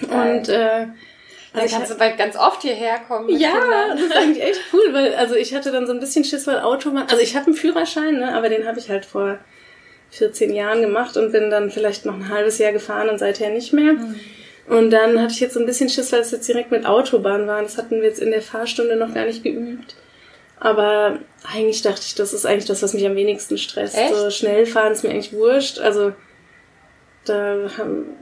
[0.00, 0.86] Und äh,
[1.52, 3.28] also da kannst du bald ganz oft hierher kommen.
[3.28, 3.90] ja, Kindern.
[3.90, 6.60] das ist eigentlich echt cool, weil also ich hatte dann so ein bisschen Schiss, weil
[6.60, 9.38] Autobahn, also ich habe einen Führerschein, ne, aber den habe ich halt vor
[10.10, 13.72] 14 Jahren gemacht und bin dann vielleicht noch ein halbes Jahr gefahren und seither nicht
[13.72, 13.94] mehr.
[13.94, 14.20] Mhm.
[14.68, 17.46] Und dann hatte ich jetzt so ein bisschen Schiss, weil es jetzt direkt mit Autobahn
[17.46, 17.62] war.
[17.62, 19.96] Das hatten wir jetzt in der Fahrstunde noch gar nicht geübt.
[20.60, 21.18] Aber
[21.52, 23.98] eigentlich dachte ich, das ist eigentlich das, was mich am wenigsten stresst.
[23.98, 24.14] Echt?
[24.14, 25.80] So schnell fahren ist mir eigentlich wurscht.
[25.80, 26.12] Also
[27.24, 27.70] da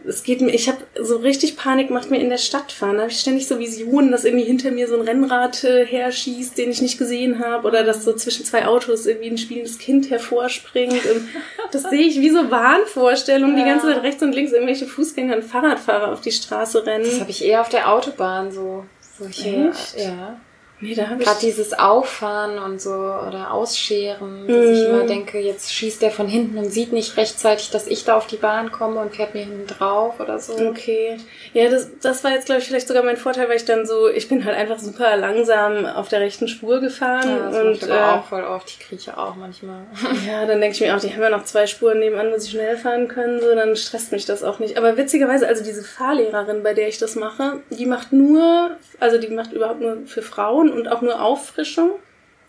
[0.06, 2.96] es geht mir, ich habe so richtig Panik macht mir in der Stadt fahren.
[2.96, 6.58] Da habe ich ständig so Visionen, dass irgendwie hinter mir so ein Rennrad äh, herschießt,
[6.58, 10.10] den ich nicht gesehen habe, oder dass so zwischen zwei Autos irgendwie ein spielendes Kind
[10.10, 10.92] hervorspringt.
[10.92, 11.28] Und
[11.72, 13.64] das sehe ich wie so Wahnvorstellungen, ja.
[13.64, 17.04] die ganze Zeit rechts und links irgendwelche Fußgänger und Fahrradfahrer auf die Straße rennen.
[17.04, 18.84] Das habe ich eher auf der Autobahn so.
[19.18, 19.98] Solche, Echt?
[19.98, 20.40] Ja.
[20.80, 21.28] Nee, da habe ich.
[21.28, 24.72] Gerade dieses Auffahren und so oder Ausscheren, dass mm.
[24.72, 28.16] ich immer denke, jetzt schießt der von hinten und sieht nicht rechtzeitig, dass ich da
[28.16, 30.54] auf die Bahn komme und fährt mir hinten drauf oder so.
[30.54, 31.18] Okay.
[31.52, 34.08] Ja, das, das war jetzt, glaube ich, vielleicht sogar mein Vorteil, weil ich dann so,
[34.08, 37.28] ich bin halt einfach super langsam auf der rechten Spur gefahren.
[37.28, 39.82] Ja, das und ich aber äh, auch voll oft, die krieche auch manchmal.
[40.26, 42.50] Ja, dann denke ich mir auch, die haben ja noch zwei Spuren nebenan, wo sie
[42.50, 44.76] schnell fahren können, so, dann stresst mich das auch nicht.
[44.76, 49.28] Aber witzigerweise, also diese Fahrlehrerin, bei der ich das mache, die macht nur, also die
[49.28, 51.92] macht überhaupt nur für Frauen und auch nur Auffrischung.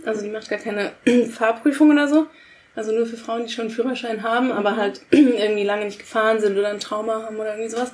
[0.06, 0.92] Also die macht gar keine
[1.32, 2.28] Fahrprüfung oder so.
[2.76, 6.40] Also nur für Frauen, die schon einen Führerschein haben, aber halt irgendwie lange nicht gefahren
[6.40, 7.92] sind oder ein Trauma haben oder irgendwie sowas.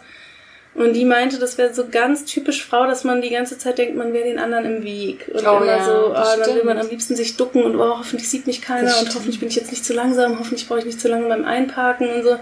[0.77, 3.95] Und die meinte, das wäre so ganz typisch Frau, dass man die ganze Zeit denkt,
[3.95, 5.27] man wäre den anderen im Weg.
[5.33, 7.97] Und oh, immer ja, so, oh, dann will man am liebsten sich ducken und oh,
[7.97, 10.85] hoffentlich sieht mich keiner und hoffentlich bin ich jetzt nicht zu langsam, hoffentlich brauche ich
[10.85, 12.37] nicht zu lange beim Einparken und so.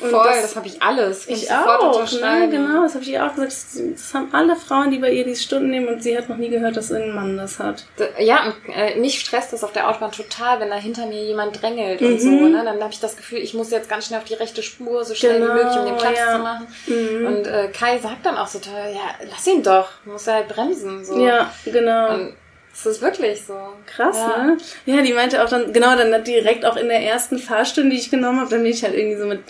[0.00, 1.28] Und Voll, das, das habe ich alles.
[1.28, 2.48] Ich auch, ne?
[2.50, 3.52] genau, das habe ich auch gesagt.
[3.94, 6.48] Das haben alle Frauen, die bei ihr diese Stunden nehmen und sie hat noch nie
[6.48, 7.86] gehört, dass irgendein Mann das hat.
[8.18, 11.62] Ja, und äh, mich stresst das auf der Autobahn total, wenn da hinter mir jemand
[11.62, 12.06] drängelt mhm.
[12.08, 12.28] und so.
[12.28, 12.62] Ne?
[12.64, 15.14] Dann habe ich das Gefühl, ich muss jetzt ganz schnell auf die rechte Spur, so
[15.14, 16.32] schnell genau, wie möglich, um den Platz ja.
[16.32, 16.66] zu machen.
[16.88, 17.26] Mhm.
[17.26, 20.48] Und äh, Kai sagt dann auch so toll, ja, lass ihn doch, muss er halt
[20.48, 21.04] bremsen.
[21.04, 21.24] So.
[21.24, 22.14] Ja, genau.
[22.14, 22.34] Und
[22.72, 23.56] das ist wirklich so.
[23.86, 24.42] Krass, ja.
[24.42, 24.58] ne?
[24.86, 28.10] Ja, die meinte auch dann, genau, dann direkt auch in der ersten Fahrstunde, die ich
[28.10, 29.40] genommen habe, dann bin ich halt irgendwie so mit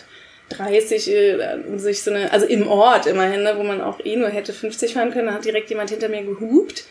[0.51, 4.29] 30 äh, sich so eine, also im Ort immerhin, ne, wo man auch eh nur
[4.29, 6.85] hätte 50 fahren können, dann hat direkt jemand hinter mir gehupt.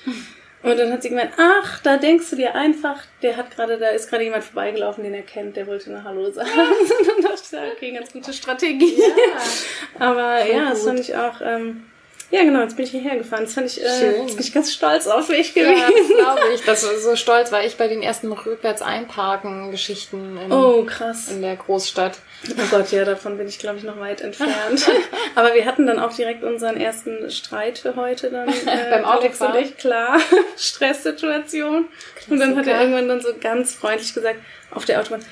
[0.63, 3.89] Und dann hat sie gemeint, ach, da denkst du dir einfach, der hat gerade, da
[3.89, 6.49] ist gerade jemand vorbeigelaufen, den er kennt, der wollte eine Hallo sagen.
[6.57, 8.97] und dann dachte ich, okay, ganz gute Strategie.
[8.97, 10.07] Ja.
[10.07, 10.71] Aber ja, gut.
[10.71, 11.83] das fand ich auch, ähm,
[12.31, 13.43] ja, genau, jetzt bin ich hierher gefahren.
[13.43, 14.25] Das fand ich, äh, Schön.
[14.25, 15.75] bin ich ganz stolz auf mich gewesen.
[15.77, 16.63] Ja, glaube ich.
[16.63, 21.29] Das, so stolz war ich bei den ersten rückwärts einparken Geschichten in, oh, krass.
[21.29, 22.17] in der Großstadt.
[22.51, 24.85] Oh Gott, ja, davon bin ich, glaube ich, noch weit entfernt.
[25.35, 28.49] Aber wir hatten dann auch direkt unseren ersten Streit für heute dann.
[28.65, 29.55] Äh, Beim Autofahren?
[29.55, 30.19] echt klar.
[30.57, 31.85] Stresssituation.
[32.29, 34.39] Und dann hat er irgendwann dann so ganz freundlich gesagt,
[34.71, 35.23] auf der Autobahn,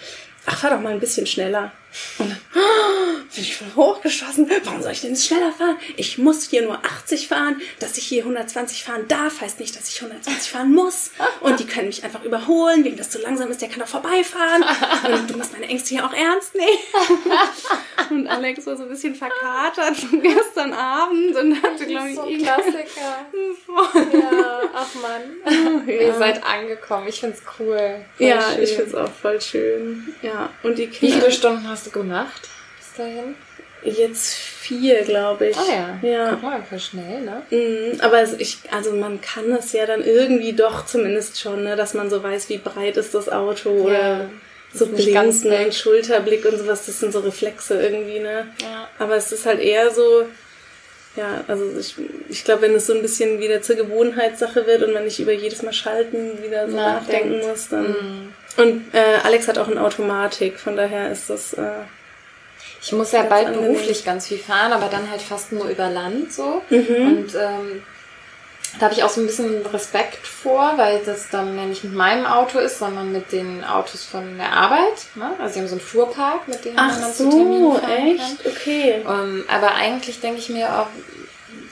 [0.46, 1.72] ach, fahr doch mal ein bisschen schneller.
[2.18, 4.50] Und dann oh, bin ich voll hochgeschossen.
[4.64, 5.78] Warum soll ich denn jetzt schneller fahren?
[5.98, 7.62] Ich muss hier nur 80 fahren.
[7.80, 11.12] Dass ich hier 120 fahren darf, heißt nicht, dass ich 120 fahren muss.
[11.42, 12.84] Und die können mich einfach überholen.
[12.84, 14.64] Wegen das zu langsam ist, der kann auch vorbeifahren.
[15.14, 16.68] Und du musst meine Ängste hier auch ernst nehmen.
[18.10, 22.24] Und Alex war so ein bisschen verkatert von gestern Abend und hatte, glaube ich, so
[22.24, 23.26] ein Klassiker.
[24.14, 25.22] ja, ach man.
[25.88, 26.08] Ja.
[26.08, 27.08] Ihr seid angekommen.
[27.08, 28.06] Ich find's cool.
[28.18, 28.64] Voll ja, schön.
[28.64, 30.14] ich find's auch voll schön.
[30.22, 30.50] Ja.
[30.64, 31.16] Und die Kinder.
[31.16, 33.36] Wie viele Stunden hast du gemacht bis dahin?
[33.84, 35.58] Jetzt vier, glaube ich.
[35.58, 36.08] Ah ja.
[36.08, 36.30] ja.
[36.32, 37.42] Guck mal, voll schnell, ne?
[37.50, 41.96] Mhm, aber ich, also man kann es ja dann irgendwie doch zumindest schon, ne, dass
[41.96, 43.82] man so weiß, wie breit ist das Auto ja.
[43.84, 44.30] oder
[44.74, 48.48] so Blinken und Schulterblick und sowas, das sind so Reflexe irgendwie, ne?
[48.62, 48.88] Ja.
[49.00, 50.28] Aber es ist halt eher so,
[51.16, 51.96] ja, also ich,
[52.30, 55.34] ich glaube, wenn es so ein bisschen wieder zur Gewohnheitssache wird und man nicht über
[55.34, 57.88] jedes Mal schalten wieder so nachdenken, nachdenken muss, dann.
[57.88, 58.34] Mhm.
[58.58, 61.54] Und äh, Alex hat auch eine Automatik, von daher ist das.
[61.54, 61.70] Äh,
[62.82, 63.74] ich muss ja bald angenehm.
[63.74, 66.62] beruflich ganz viel fahren, aber dann halt fast nur über Land so.
[66.70, 67.08] Mhm.
[67.08, 67.84] Und ähm,
[68.80, 71.94] da habe ich auch so ein bisschen Respekt vor, weil das dann ja nicht mit
[71.94, 75.06] meinem Auto ist, sondern mit den Autos von der Arbeit.
[75.16, 75.32] Ne?
[75.40, 77.92] Also sie haben so einen Fuhrpark, mit dem Ach man dann so, zu Terminen fahren
[77.92, 78.44] echt?
[78.44, 78.52] Kann.
[78.52, 79.02] Okay.
[79.06, 80.88] Um, ähm, aber eigentlich denke ich mir auch,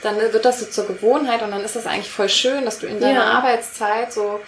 [0.02, 2.86] dann wird das so zur Gewohnheit und dann ist das eigentlich voll schön, dass du
[2.86, 3.32] in deiner ja.
[3.32, 4.40] Arbeitszeit so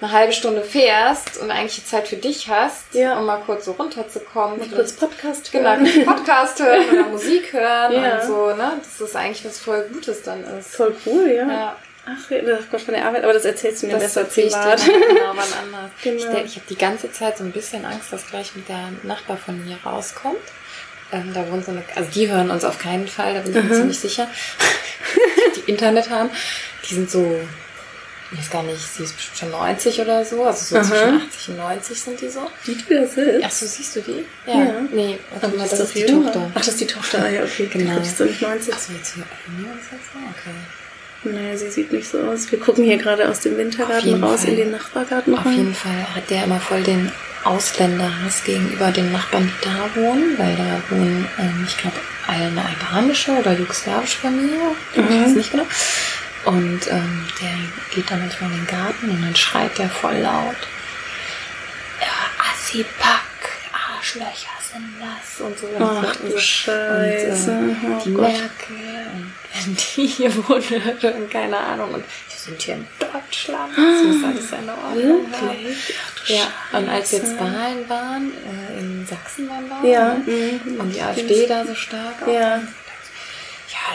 [0.00, 3.18] eine halbe Stunde fährst und eigentlich die Zeit für dich hast, ja.
[3.18, 4.58] um mal kurz so runterzukommen.
[4.58, 5.84] Mal kurz Podcast genau, hören.
[5.84, 8.20] Genau, Podcast hören oder Musik hören ja.
[8.20, 8.72] und so, ne?
[8.82, 10.74] Das ist eigentlich was voll Gutes dann ist.
[10.74, 11.48] Voll cool, ja.
[11.48, 11.76] ja.
[12.06, 14.78] Ach, das Gott von der Arbeit, aber das erzählst du mir das besser privat.
[14.78, 15.00] Ich genau,
[15.34, 15.90] wann anders.
[16.02, 16.38] Genau.
[16.38, 19.38] Ich, ich habe die ganze Zeit so ein bisschen Angst, dass gleich mit der Nachbar
[19.38, 20.36] von mir rauskommt.
[21.12, 23.62] Ähm, da wohnt so eine, also die hören uns auf keinen Fall, da bin ich
[23.62, 23.74] mir mhm.
[23.74, 24.28] ziemlich sicher.
[25.56, 26.28] die Internet haben.
[26.88, 27.40] Die sind so
[28.34, 30.84] ich weiß gar nicht, sie ist bestimmt schon 90 oder so, also so Aha.
[30.84, 32.40] zwischen 80 und 90 sind die so.
[32.66, 33.44] Die, die da sind?
[33.44, 34.24] Ach so, siehst du die?
[34.46, 34.58] Ja.
[34.58, 34.74] ja.
[34.92, 36.50] Nee, warte mal, das, das ist die Tochter.
[36.52, 37.68] Ach, das ist die Tochter, ah ja, okay.
[37.72, 37.98] Genau.
[38.00, 38.74] Die ist so nicht 90.
[38.74, 41.32] Ach so, jetzt hier, okay.
[41.32, 42.50] Naja, sie sieht nicht so aus.
[42.50, 44.50] Wir gucken hier gerade aus dem Wintergarten raus Fall.
[44.50, 45.56] in den Nachbargarten Auf rein.
[45.56, 47.10] jeden Fall hat der immer voll den
[47.44, 53.32] Ausländerhass gegenüber den Nachbarn, die da wohnen, weil da wohnen, ähm, ich glaube, eine albanische
[53.32, 54.58] oder jugoslawische Familie.
[54.96, 55.04] Mhm.
[55.08, 55.64] Ich weiß nicht genau.
[56.44, 60.56] Und ähm, der geht dann manchmal in den Garten und dann schreit der voll laut.
[62.00, 63.24] Ja, Assi-Pack,
[63.72, 65.68] Arschlöcher sind das und so.
[65.80, 67.50] Ach du Scheiße.
[67.50, 68.28] Und, äh, oh die Gott.
[68.28, 71.94] Merkel und wenn die hier wohnen, und keine Ahnung.
[71.94, 73.72] Und die sind hier in Deutschland.
[73.76, 75.94] Das muss alles seine Ordnung Wirklich?
[75.96, 76.76] Ach, ja, Scheiße.
[76.76, 80.14] und als jetzt Wahlen waren, äh, in Sachsen waren Wahlen, ja.
[80.14, 80.60] Ne?
[80.64, 80.80] Mhm.
[80.80, 82.60] und die AfD da so stark auch, ja,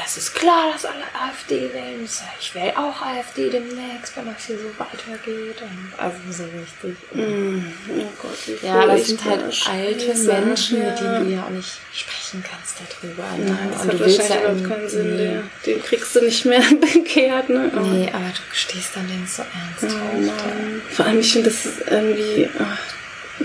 [0.03, 2.07] das ist klar, dass alle AfD wählen.
[2.39, 5.61] Ich wähle auch AfD demnächst, wenn das hier so weitergeht.
[5.61, 6.97] Und also so richtig.
[7.13, 7.59] Mm,
[7.89, 10.89] oh Gott, wie Ja, das sind halt alte Menschen, ja.
[10.89, 13.23] mit denen du ja auch nicht sprechen kannst darüber.
[13.37, 13.51] Ne?
[13.51, 15.15] Nein, das und hat du willst ja überhaupt keinen Sinn.
[15.17, 15.39] Nee.
[15.65, 17.49] Den kriegst du nicht mehr bekehrt.
[17.49, 17.71] Ne?
[17.75, 17.79] Oh.
[17.79, 19.95] Nee, aber du stehst dann denkst so ernst.
[19.95, 22.49] Oh, Vor allem, ich finde das irgendwie...
[22.59, 22.77] Ach,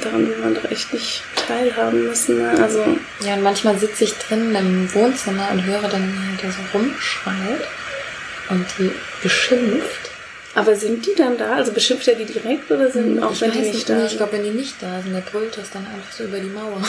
[0.02, 2.38] daran will man doch echt nicht teilhaben müssen.
[2.38, 2.50] Ne?
[2.62, 2.84] Also
[3.20, 7.66] ja, und manchmal sitze ich drin im Wohnzimmer und höre dann, wie der so rumschreit
[8.50, 8.90] und die
[9.22, 10.10] beschimpft.
[10.56, 11.54] Aber sind die dann da?
[11.54, 14.06] Also beschimpft er die direkt oder sind auch ich wenn die nicht da sind?
[14.12, 16.48] Ich glaube, wenn die nicht da sind, der brüllt das dann einfach so über die
[16.48, 16.80] Mauer.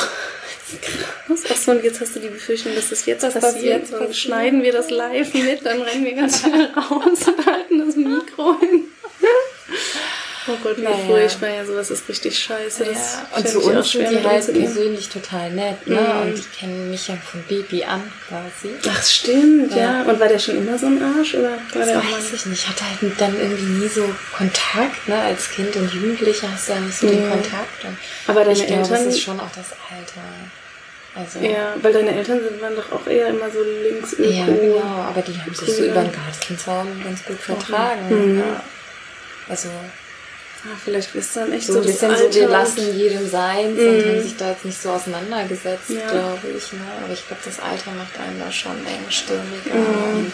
[1.27, 1.43] Krass.
[1.49, 3.81] Achso, und jetzt hast du die Befürchtung, dass das jetzt das passiert.
[3.81, 4.15] Jetzt passiert.
[4.15, 8.59] schneiden wir das live mit, dann rennen wir ganz schnell raus und halten das Mikro
[8.59, 8.83] hin.
[10.47, 10.95] Oh Gott, wie naja.
[11.08, 11.49] furchtbar.
[11.49, 12.86] Ja, sowas ist richtig scheiße.
[12.86, 13.38] Das ja.
[13.38, 15.99] Und zu uns sind die halt persönlich total nett, ne?
[15.99, 16.21] Mhm.
[16.21, 18.75] Und die kennen mich ja von Baby an quasi.
[18.88, 19.77] Ach, stimmt, ja.
[19.77, 20.01] ja.
[20.03, 21.34] Und war der schon immer so ein Arsch?
[21.34, 22.63] Oder war das der auch weiß ich nicht.
[22.63, 24.03] Ich hatte halt dann irgendwie nie so
[24.38, 25.19] Kontakt, ne?
[25.19, 27.12] Als Kind und Jugendlicher hast du ja nicht so mhm.
[27.12, 27.84] den Kontakt.
[27.84, 28.84] Und Aber deine ich Eltern...
[28.84, 30.21] Glaube, das ist schon auch das Alter.
[31.15, 34.29] Also, ja, weil deine Eltern sind, waren doch auch eher immer so links öko.
[34.29, 38.10] Ja, genau, aber die haben sich so über den Gartenzaun ganz gut vertragen.
[38.10, 38.39] Mhm.
[38.39, 38.62] Ja.
[39.47, 39.69] Also
[40.65, 43.75] ja, vielleicht bist du dann echt so, so ein bisschen so, wir lassen jedem sein
[43.75, 43.80] mhm.
[43.80, 46.10] und haben sich da jetzt nicht so auseinandergesetzt, ja.
[46.10, 46.73] glaube ich.
[46.73, 46.80] Ne?
[47.04, 49.75] Aber ich glaube, das Alter macht einen da schon engstirniger.
[49.75, 50.17] Mhm.
[50.17, 50.34] Und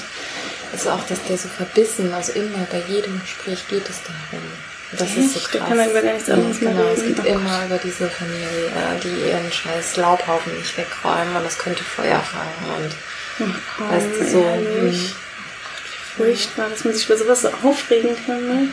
[0.73, 4.45] ist auch, dass der so verbissen, also immer bei jedem Gespräch geht es darum.
[4.93, 5.17] Das Echt?
[5.17, 5.51] ist so krass.
[5.51, 7.27] Da kann man über gar nichts anderes ja, Genau, es geht oh.
[7.27, 8.71] immer über diese Familie,
[9.03, 13.47] die ihren scheiß Laubhaufen nicht wegräumen und das könnte Feuer fangen und
[13.79, 14.43] oh, weißt du, so.
[14.43, 15.11] Hm.
[16.15, 18.67] Furchtbar, dass man sich über sowas so aufregen kann, ne?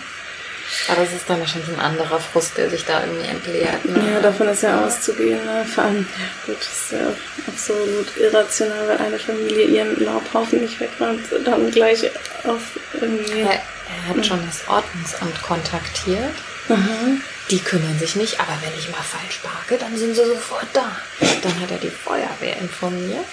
[0.89, 3.85] Aber es ist dann wahrscheinlich ein anderer Frust, der sich da irgendwie entleert.
[3.85, 4.13] Ne?
[4.13, 5.45] Ja, davon ist ja auszugehen.
[5.45, 5.65] Ne?
[5.65, 7.13] Vor allem, ja gut, das ist ja
[7.47, 12.11] absolut irrational, weil eine Familie ihren Laubhaufen nicht wegräumt und dann gleich
[12.45, 12.63] auf
[12.95, 13.41] irgendwie...
[13.41, 16.35] Ja, er hat schon das Ordnungsamt kontaktiert.
[16.69, 17.23] Mhm.
[17.51, 20.97] Die kümmern sich nicht, aber wenn ich mal falsch parke, dann sind sie sofort da.
[21.43, 23.25] Dann hat er die Feuerwehr informiert,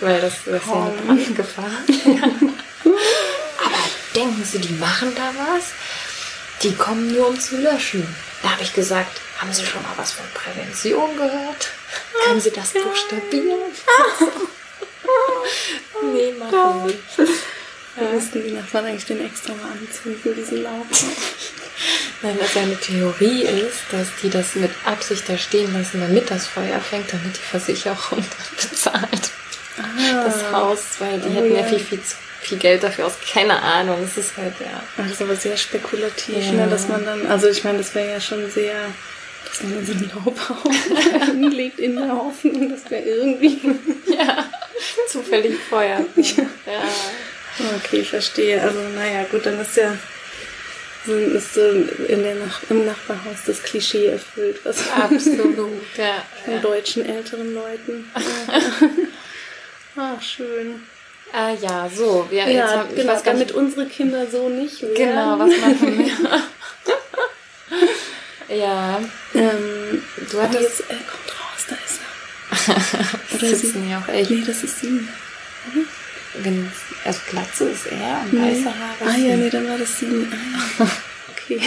[0.00, 1.64] weil das, das ist ja eine Brandgefahr.
[2.84, 3.76] aber
[4.16, 5.72] denken Sie, die machen da was?
[6.62, 8.06] Die kommen nur, um zu löschen.
[8.42, 11.68] Da habe ich gesagt, haben Sie schon mal was von Prävention gehört?
[12.24, 13.60] Können Sie das buchstabieren?
[16.12, 16.98] nee, machen nicht.
[17.96, 18.12] Wir ja.
[18.12, 20.86] müssten die Nachbarn eigentlich den extra mal anzünden, diesen Laub.
[22.22, 26.46] Nein, also eine Theorie ist, dass die das mit Absicht da stehen lassen, damit das
[26.46, 28.24] Feuer fängt, damit die Versicherung
[28.56, 29.30] bezahlt.
[29.78, 30.24] Ah.
[30.24, 33.14] Das Haus, weil die oh, hätten ja viel, viel zu viel Geld dafür aus.
[33.32, 33.98] Keine Ahnung.
[34.04, 34.82] Es ist halt, ja.
[34.96, 36.52] Das ist aber sehr spekulativ, ja.
[36.52, 38.74] ne, dass man dann, also ich meine, das wäre ja schon sehr,
[39.48, 43.60] dass man dann so einen Laubhaufen hinlegt in der Hoffnung, dass wäre irgendwie.
[44.06, 44.48] ja,
[45.08, 46.04] zufällig Feuer.
[46.16, 46.44] Ja.
[46.66, 46.82] ja.
[47.76, 48.60] Okay, verstehe.
[48.62, 49.96] Also, naja, gut, dann ist ja
[51.06, 55.56] so, ist so in der Nach im Nachbarhaus das Klischee erfüllt, was absolut
[55.96, 56.60] ja, von ja.
[56.60, 58.10] deutschen älteren Leuten.
[59.96, 60.82] Ach, schön.
[61.32, 62.26] Ah ja, so.
[62.30, 64.94] Wir, ja, jetzt haben, genau, damit nicht, unsere Kinder so nicht werden.
[64.94, 65.98] Genau, was machen
[68.48, 68.56] wir?
[68.56, 69.00] ja.
[69.34, 70.60] Ähm, du hattest...
[70.62, 73.36] Jetzt, er kommt raus, da ist er.
[73.36, 74.30] Oder sitzen ja auch echt.
[74.30, 74.88] Nee, das ist sie.
[74.88, 75.86] Mhm.
[76.34, 76.72] Wenn,
[77.04, 79.04] also Glatze ist er und weiße Haare.
[79.04, 80.26] Ah ja, nee, dann war das sie.
[80.30, 80.90] Ah, ja.
[81.30, 81.60] Okay.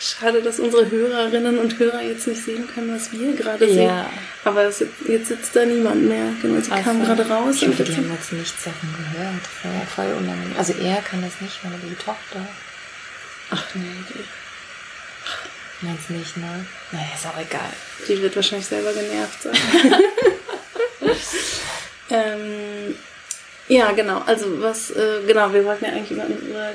[0.00, 3.72] Schade, dass unsere Hörerinnen und Hörer jetzt nicht sehen können, was wir gerade ja.
[3.72, 4.04] sehen.
[4.44, 6.32] Aber es, jetzt sitzt da niemand mehr.
[6.40, 7.56] Genau, sie kam gerade raus.
[7.56, 9.42] Ich glaube, die haben jetzt nichts davon gehört.
[9.42, 10.56] Das war ja voll unangenehm.
[10.56, 12.46] Also er kann das nicht, meine die Tochter.
[13.50, 14.24] Ach nee, die.
[15.80, 16.66] Meinst nicht, ne?
[16.90, 17.72] Naja, ist auch egal.
[18.08, 19.54] Die wird wahrscheinlich selber genervt sein.
[22.10, 22.96] ähm,
[23.68, 24.22] ja, genau.
[24.26, 26.74] Also was, äh, genau, wir wollten ja eigentlich über, unsere,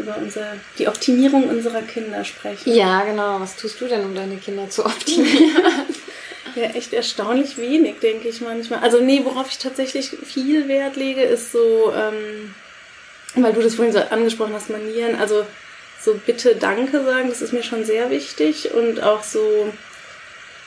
[0.00, 0.46] über unsere,
[0.78, 2.74] die Optimierung unserer Kinder sprechen.
[2.74, 3.40] Ja, genau.
[3.40, 5.62] Was tust du denn, um deine Kinder zu optimieren?
[6.56, 8.80] ja, echt erstaunlich wenig, denke ich manchmal.
[8.80, 12.54] Also nee, worauf ich tatsächlich viel Wert lege, ist so, ähm,
[13.36, 15.14] weil du das vorhin so angesprochen hast, Manieren.
[15.14, 15.46] Also
[16.00, 19.72] so bitte Danke sagen, das ist mir schon sehr wichtig und auch so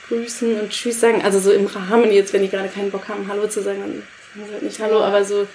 [0.07, 1.21] grüßen und Tschüss sagen.
[1.23, 4.03] Also so im Rahmen jetzt, wenn die gerade keinen Bock haben, Hallo zu sagen, dann
[4.33, 5.47] sagen sie halt nicht Hallo, aber so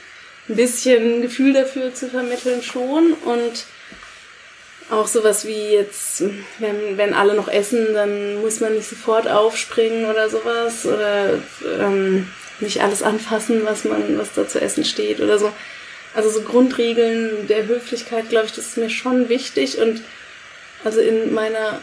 [0.50, 3.64] ein bisschen Gefühl dafür zu vermitteln schon und
[4.90, 6.22] auch sowas wie jetzt,
[6.58, 11.38] wenn, wenn alle noch essen, dann muss man nicht sofort aufspringen oder sowas oder
[11.78, 12.26] ähm,
[12.58, 15.52] nicht alles anfassen, was man, was da zu essen steht oder so.
[16.14, 20.02] Also so Grundregeln der Höflichkeit, glaube ich, das ist mir schon wichtig und
[20.82, 21.80] also in meiner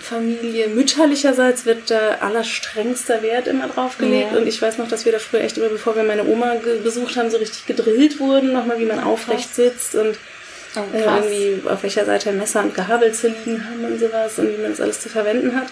[0.00, 4.32] Familie mütterlicherseits wird da allerstrengster Wert immer drauf gelegt.
[4.32, 4.38] Ja.
[4.38, 7.16] Und ich weiß noch, dass wir da früher echt immer, bevor wir meine Oma besucht
[7.16, 10.16] haben, so richtig gedrillt wurden, nochmal wie man aufrecht sitzt und
[10.76, 14.48] oh, äh, irgendwie auf welcher Seite Messer und Gabel zu liegen haben und sowas und
[14.48, 15.68] wie man das alles zu verwenden hat.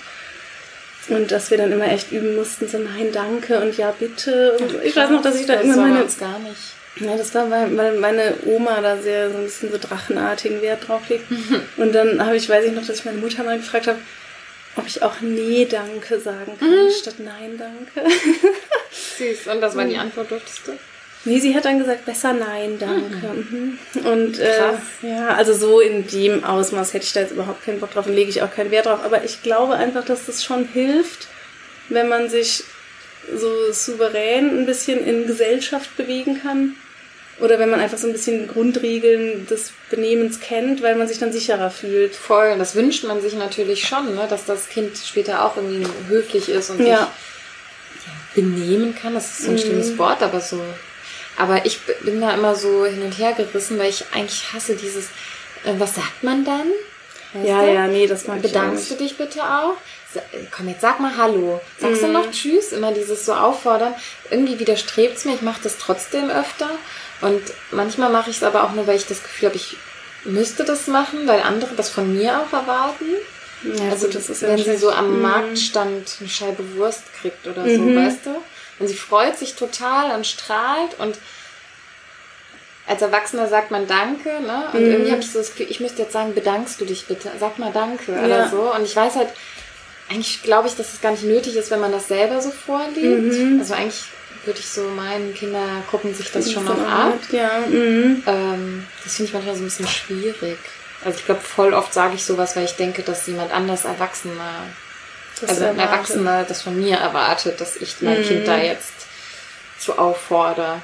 [1.09, 4.59] Und dass wir dann immer echt üben mussten, so nein, danke und ja, bitte.
[4.59, 6.05] Und Ach, ich weiß noch, dass ich da immer meine.
[6.19, 6.75] gar nicht.
[7.01, 11.09] Ja, das war, weil meine Oma da sehr so ein bisschen so drachenartigen Wert drauf
[11.09, 11.25] legt.
[11.77, 13.99] und dann habe ich, weiß ich noch, dass ich meine Mutter mal gefragt habe,
[14.79, 16.91] ob ich auch Nee, danke sagen kann, mhm.
[16.91, 18.11] statt Nein, danke.
[18.91, 19.53] Süß.
[19.53, 20.73] Und das war die Antwort, durftest du?
[21.25, 23.27] Nee, sie hat dann gesagt, besser Nein, danke.
[23.27, 23.79] Mhm.
[24.05, 27.93] Und äh, ja, also so in dem Ausmaß hätte ich da jetzt überhaupt keinen Bock
[27.93, 29.01] drauf und lege ich auch keinen Wert drauf.
[29.05, 31.27] Aber ich glaube einfach, dass das schon hilft,
[31.89, 32.65] wenn man sich
[33.35, 36.77] so souverän ein bisschen in Gesellschaft bewegen kann
[37.41, 41.33] Oder wenn man einfach so ein bisschen Grundregeln des Benehmens kennt, weil man sich dann
[41.33, 42.15] sicherer fühlt.
[42.17, 44.27] Voll, das wünscht man sich natürlich schon, ne?
[44.29, 47.11] dass das Kind später auch irgendwie höflich ist und Ja.
[48.35, 49.15] sich benehmen kann.
[49.15, 50.61] Das ist so ein schlimmes Wort, aber so.
[51.37, 55.05] Aber ich bin da immer so hin und her gerissen, weil ich eigentlich hasse dieses,
[55.65, 56.67] äh, was sagt man dann?
[57.35, 57.73] Weißt Ja, du?
[57.73, 59.01] ja, nee, das mag ich auch Bedankst du nicht.
[59.13, 59.75] dich bitte auch?
[60.51, 61.61] Komm, jetzt sag mal Hallo.
[61.79, 62.07] Sagst Mhm.
[62.07, 62.73] du noch Tschüss?
[62.73, 63.95] Immer dieses so auffordern.
[64.31, 65.35] Irgendwie widerstrebt es mir.
[65.35, 66.71] Ich mache das trotzdem öfter.
[67.21, 69.77] Und manchmal mache ich es aber auch nur, weil ich das Gefühl habe, ich
[70.25, 73.05] müsste das machen, weil andere das von mir auch erwarten.
[73.63, 75.23] Ja, Also gut, das ist ja wenn sie so am Mhm.
[75.23, 77.97] Marktstand eine Scheibe Wurst kriegt oder so, Mhm.
[77.97, 78.43] weißt du?
[78.79, 81.19] Und sie freut sich total und strahlt und
[82.87, 84.71] als Erwachsener sagt man Danke, ne?
[84.73, 84.91] Und Mhm.
[84.93, 87.59] irgendwie habe ich so das Gefühl, ich müsste jetzt sagen, bedankst du dich bitte, sag
[87.59, 88.25] mal Danke Ja.
[88.25, 88.73] oder so.
[88.73, 89.29] Und ich weiß halt,
[90.09, 93.35] eigentlich glaube ich, dass es gar nicht nötig ist, wenn man das selber so vorlebt.
[93.35, 93.59] Mhm.
[93.61, 94.05] Also eigentlich
[94.45, 97.15] würde ich so meinen, Kinder gucken sich das schon noch ab.
[97.31, 98.23] Ja, mhm.
[98.27, 100.59] Ähm, das finde ich manchmal so ein bisschen schwierig.
[101.05, 104.65] Also ich glaube, voll oft sage ich sowas, weil ich denke, dass jemand anders Erwachsener,
[105.41, 105.79] Das also ein.
[105.79, 108.25] Erwachsener das von mir erwartet, dass ich mein Mhm.
[108.25, 108.93] Kind da jetzt
[109.79, 110.83] zu auffordere.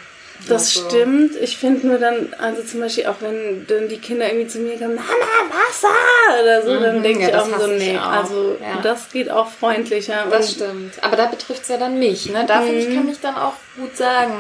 [0.48, 1.36] Das Also, stimmt.
[1.36, 4.76] Ich finde nur dann, also zum Beispiel auch wenn dann die Kinder irgendwie zu mir
[4.78, 5.06] kommen, Mama,
[5.48, 8.06] Wasser oder so, dann Mhm, denke ja, ich auch so, nee, auch.
[8.06, 8.80] also Ja.
[8.82, 10.26] das geht auch freundlicher.
[10.30, 10.94] Das stimmt.
[11.02, 12.26] Aber da betrifft es ja dann mich.
[12.30, 12.44] Ne?
[12.46, 12.94] Da finde ich, Mhm.
[12.94, 14.34] kann ich dann auch gut sagen,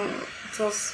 [0.58, 0.92] das,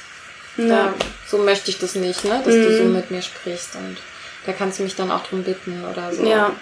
[0.57, 0.65] Ja.
[0.67, 0.93] da,
[1.27, 2.41] so möchte ich das nicht, ne?
[2.45, 2.93] dass du so Mhm.
[2.93, 3.75] mit mir sprichst.
[3.75, 3.97] Und
[4.45, 6.23] da kannst du mich dann auch drum bitten oder so.
[6.23, 6.55] Ja.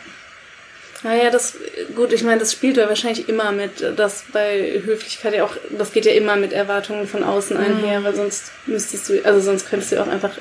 [1.03, 1.53] Naja, das,
[1.95, 5.93] gut, ich meine, das spielt ja wahrscheinlich immer mit, dass bei Höflichkeit ja auch, das
[5.93, 7.63] geht ja immer mit Erwartungen von außen Mhm.
[7.63, 10.31] einher, weil sonst müsstest du, also sonst könntest du auch einfach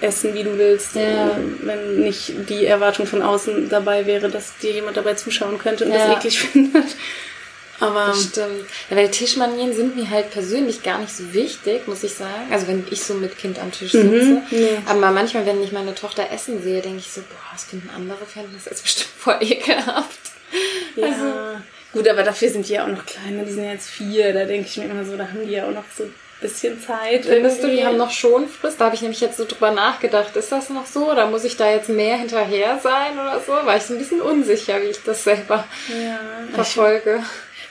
[0.00, 1.36] essen, wie du willst, Ja.
[1.62, 5.92] wenn nicht die Erwartung von außen dabei wäre, dass dir jemand dabei zuschauen könnte und
[5.92, 6.08] Ja.
[6.08, 6.86] das eklig findet.
[7.80, 8.66] Aber, Das stimmt.
[8.90, 12.52] Ja, weil Tischmanieren sind mir halt persönlich gar nicht so wichtig, muss ich sagen.
[12.52, 14.08] Also wenn ich so mit Kind am Tisch sitze.
[14.08, 14.78] Mhm, nee.
[14.86, 18.24] Aber manchmal, wenn ich meine Tochter essen sehe, denke ich so, boah, was finden andere
[18.26, 20.18] fänden das jetzt bestimmt voll ekelhaft.
[20.96, 21.06] ja.
[21.06, 21.60] Also-
[21.92, 24.44] gut, aber dafür sind die ja auch noch kleiner, die sind ja jetzt vier, da
[24.44, 27.26] denke ich mir immer so, da haben die ja auch noch so ein bisschen Zeit.
[27.26, 28.80] Findest du, die haben noch Schonfrist?
[28.80, 30.34] Da habe ich nämlich jetzt so drüber nachgedacht.
[30.36, 31.10] Ist das noch so?
[31.10, 33.52] Oder muss ich da jetzt mehr hinterher sein oder so?
[33.52, 36.18] War ich so ein bisschen unsicher, wie ich das selber ja,
[36.54, 37.22] verfolge.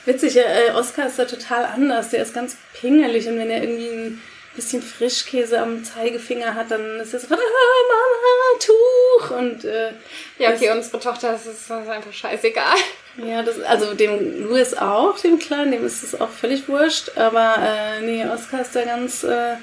[0.06, 2.10] Witzig, äh, Oskar ist da total anders.
[2.10, 4.22] Der ist ganz pingelig und wenn er irgendwie ein
[4.56, 9.38] bisschen Frischkäse am Zeigefinger hat, dann ist er so, ah, Mama, Tuch!
[9.38, 9.92] Und äh,
[10.38, 12.76] Ja, okay, unsere Tochter, das ist, einfach scheißegal.
[13.18, 17.12] ja, das, also dem Louis auch, dem Kleinen, dem ist es auch völlig wurscht.
[17.16, 19.56] Aber äh, nee, Oskar ist da ganz äh,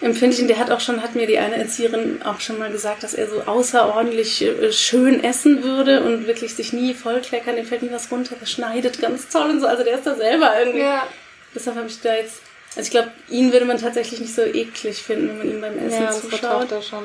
[0.00, 3.02] empfindlich und der hat auch schon, hat mir die eine Erzieherin auch schon mal gesagt,
[3.02, 7.82] dass er so außerordentlich äh, schön essen würde und wirklich sich nie vollkleckern, dem fällt
[7.82, 9.66] nie was runter, der schneidet ganz toll und so.
[9.66, 10.80] Also der ist da selber irgendwie.
[10.80, 11.06] Ja,
[11.54, 12.42] Deshalb habe ich da jetzt.
[12.76, 15.78] Also ich glaube, ihn würde man tatsächlich nicht so eklig finden, wenn man ihm beim
[15.86, 16.68] Essen ja zuschaut.
[16.70, 17.04] Tochter schon.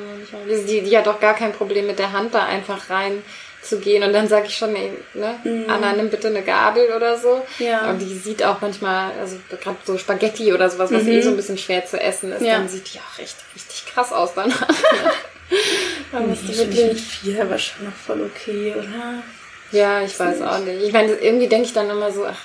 [0.66, 3.22] die, die hat doch gar kein Problem mit der Hand da einfach rein
[3.62, 7.18] zu gehen und dann sage ich schon, ey, ne, Anna, nimm bitte eine Gabel oder
[7.18, 7.42] so.
[7.58, 7.64] Mhm.
[7.66, 7.90] Ja.
[7.90, 11.08] Und die sieht auch manchmal, also gerade so Spaghetti oder sowas, was Mhm.
[11.10, 12.54] eh so ein bisschen schwer zu essen ist, Ja.
[12.54, 14.66] dann sieht die auch echt richtig krass aus danach.
[16.12, 19.22] dann Nee, musst du finde ich mit wirklich, vier aber schon noch voll okay, oder?
[19.72, 20.82] ja, ich weiß auch nicht.
[20.82, 22.38] Ich meine, irgendwie denke ich dann immer so, ach,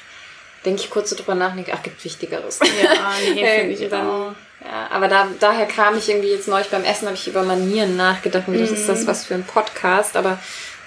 [0.65, 2.60] denke ich kurz so drüber nach, denke, ach, gibt Wichtigeres.
[2.60, 4.32] Ja, nee, finde ich dann- auch.
[4.63, 7.95] Ja, aber da, daher kam ich irgendwie jetzt neulich beim Essen, habe ich über Manieren
[7.97, 8.47] nachgedacht.
[8.47, 8.88] Und das ist Mhm.
[8.88, 10.17] das was für ein Podcast.
[10.17, 10.39] Aber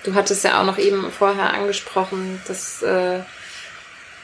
[0.05, 3.19] du hattest ja auch noch eben vorher angesprochen, dass äh,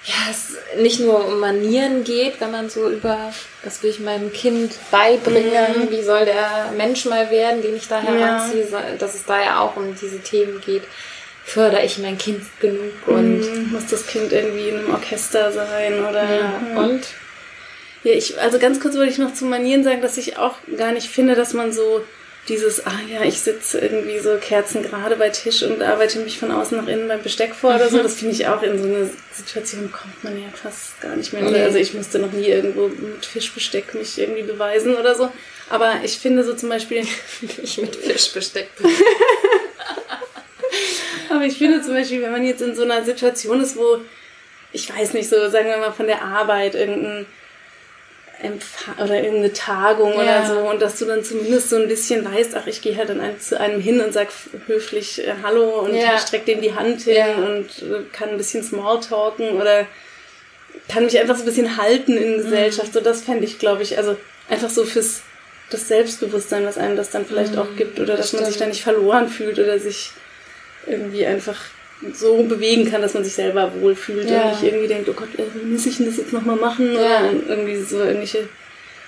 [0.06, 3.32] ja, es nicht nur um Manieren geht, wenn man so über,
[3.62, 8.00] das will ich meinem Kind beibringen, wie soll der Mensch mal werden, den ich da
[8.02, 8.06] Mhm.
[8.08, 8.12] Ja.
[8.14, 10.82] heranziehe, so- dass es da ja auch um diese Themen geht.
[11.46, 16.04] Fördere ich mein Kind genug und Und muss das Kind irgendwie in einem Orchester sein
[16.04, 16.24] oder.
[16.24, 17.02] ja, und
[18.02, 20.92] Ja, ich, also ganz kurz wollte ich noch zu Manieren sagen, dass ich auch gar
[20.92, 22.02] nicht finde, dass man so
[22.48, 26.76] dieses, ah ja, ich sitze irgendwie so kerzengerade bei Tisch und arbeite mich von außen
[26.76, 28.02] nach innen beim Besteck vor oder so.
[28.02, 31.42] Das finde ich auch in so eine Situation kommt man ja fast gar nicht mehr.
[31.42, 31.62] Nee.
[31.62, 35.30] Also ich musste noch nie irgendwo mit Fischbesteck mich irgendwie beweisen oder so.
[35.70, 37.06] Aber ich finde so zum Beispiel,
[37.62, 38.90] ich mit Fisch besteckt bin.
[41.30, 44.00] Aber ich finde zum Beispiel, wenn man jetzt in so einer Situation ist, wo,
[44.72, 47.24] ich weiß nicht, so sagen wir mal von der Arbeit irgendein
[48.44, 50.20] Empfang oder irgendeine Tagung Ja.
[50.20, 53.08] oder so und dass du dann zumindest so ein bisschen weißt, ach, ich gehe halt
[53.08, 54.28] dann zu einem hin und sag
[54.66, 56.18] höflich äh, Hallo und Ja.
[56.18, 57.34] streck dem die Hand hin Ja.
[57.36, 59.86] und äh, kann ein bisschen Smalltalken oder
[60.88, 62.92] kann mich einfach so ein bisschen halten in Gesellschaft.
[62.92, 64.16] So, das fände ich, glaube ich, also
[64.50, 65.22] einfach so fürs
[65.70, 68.72] das Selbstbewusstsein, was einem das dann vielleicht auch gibt oder dass man sich da stimmt.
[68.74, 70.10] nicht verloren fühlt oder sich
[70.86, 71.56] irgendwie einfach
[72.12, 74.42] so bewegen kann, dass man sich selber wohlfühlt Ja.
[74.42, 76.94] und nicht irgendwie denkt, oh Gott, äh, muss ich denn das jetzt nochmal machen?
[76.94, 77.20] Ja.
[77.20, 78.48] Oder irgendwie so irgendwelche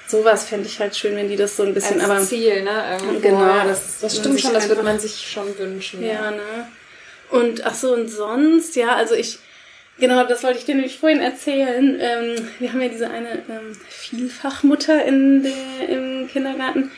[0.09, 2.21] sowas fände ich halt schön, wenn die das so ein bisschen, Als aber.
[2.21, 2.93] Ziel, ne?
[2.93, 3.21] Irgendwo.
[3.21, 6.05] Genau, das, Das stimmt schon, das würde man sich schon wünschen.
[6.05, 6.69] Ja, ne?
[7.31, 9.41] Und ach so, und sonst, ja, also ich,
[9.99, 11.99] genau, das wollte ich dir nämlich vorhin erzählen.
[12.01, 16.93] Ähm, wir haben ja diese eine ähm, Vielfachmutter in der, im Kindergarten.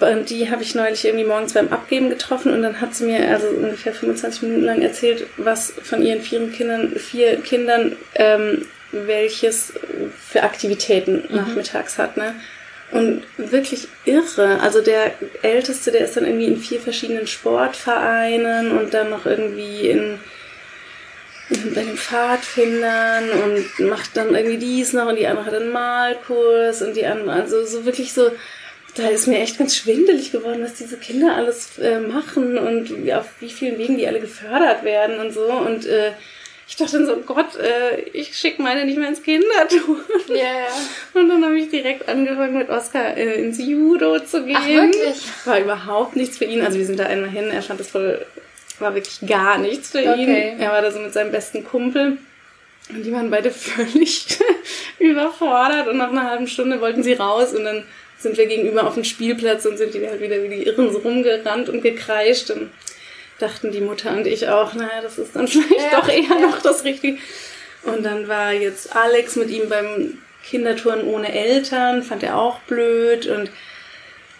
[0.00, 3.48] Die habe ich neulich irgendwie morgens beim Abgeben getroffen und dann hat sie mir also
[3.48, 9.72] ungefähr 25 Minuten lang erzählt, was von ihren vier Kindern, vier Kindern ähm, welches
[10.28, 11.36] für Aktivitäten Mhm.
[11.36, 12.34] nachmittags hat, ne?
[12.90, 14.60] Und wirklich irre.
[14.60, 19.88] Also der Älteste, der ist dann irgendwie in vier verschiedenen Sportvereinen und dann noch irgendwie
[19.88, 20.18] in,
[21.48, 25.72] in bei den Pfadfindern und macht dann irgendwie dies noch und die andere hat einen
[25.72, 28.30] Malkurs und die andere, also so wirklich so,
[28.94, 33.14] da ist mir echt ganz schwindelig geworden, was diese Kinder alles äh, machen und wie,
[33.14, 36.12] auf wie vielen Wegen die alle gefördert werden und so und äh,
[36.72, 40.00] ich dachte dann so, Gott, äh, ich schicke meine nicht mehr ins Kinderturm.
[40.28, 40.68] Ja, ja.
[41.12, 44.56] Und dann habe ich direkt angefangen mit Oskar äh, ins Judo zu gehen.
[44.58, 45.22] Ach, wirklich?
[45.44, 46.62] War überhaupt nichts für ihn.
[46.64, 48.24] Also wir sind da einmal hin, er fand das voll,
[48.78, 50.52] war wirklich gar nichts für Okay.
[50.52, 50.60] ihn.
[50.60, 52.16] Er war da so mit seinem besten Kumpel.
[52.88, 54.38] Und die waren beide völlig
[54.98, 57.84] überfordert und nach einer halben Stunde wollten sie raus und dann
[58.22, 60.98] sind wir gegenüber auf dem Spielplatz und sind die halt wieder wie die Irren so
[60.98, 62.70] rumgerannt und gekreischt und
[63.38, 66.46] dachten die Mutter und ich auch, naja, das ist dann vielleicht Ja, doch eher ja.
[66.46, 67.18] noch das Richtige.
[67.82, 73.26] Und dann war jetzt Alex mit ihm beim Kindertouren ohne Eltern, fand er auch blöd
[73.26, 73.50] und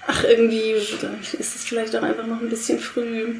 [0.06, 1.02] ach, irgendwie ist
[1.32, 3.36] es vielleicht auch einfach noch ein bisschen früh.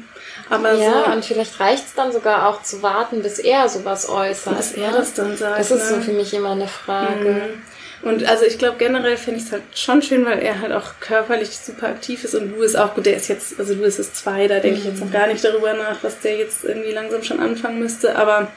[0.49, 4.09] Aber Ja, so, und vielleicht reicht es dann sogar auch zu warten, bis er sowas
[4.09, 4.57] äußert.
[4.57, 4.97] dass er ne?
[4.97, 5.59] das dann sagt.
[5.59, 6.01] Das ist so ne?
[6.01, 7.29] für mich immer eine Frage.
[7.29, 7.61] Mhm.
[8.03, 10.99] Und also ich glaube generell finde ich es halt schon schön, weil er halt auch
[10.99, 14.47] körperlich super aktiv ist und Louis auch gut, der ist jetzt, also Louis ist zwei,
[14.49, 17.39] da denke ich jetzt noch gar nicht darüber nach, was der jetzt irgendwie langsam schon
[17.39, 18.51] anfangen müsste, aber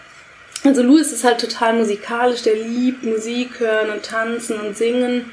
[0.65, 5.31] also Louis ist halt total musikalisch, der liebt Musik hören und tanzen und singen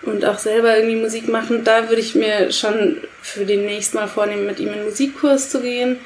[0.00, 1.64] und auch selber irgendwie Musik machen.
[1.64, 5.50] Da würde ich mir schon für den nächsten Mal vornehmen, mit ihm in einen Musikkurs
[5.50, 5.98] zu gehen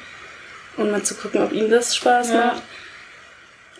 [0.75, 2.45] und mal zu gucken, ob ihm das Spaß Ja.
[2.47, 2.63] macht.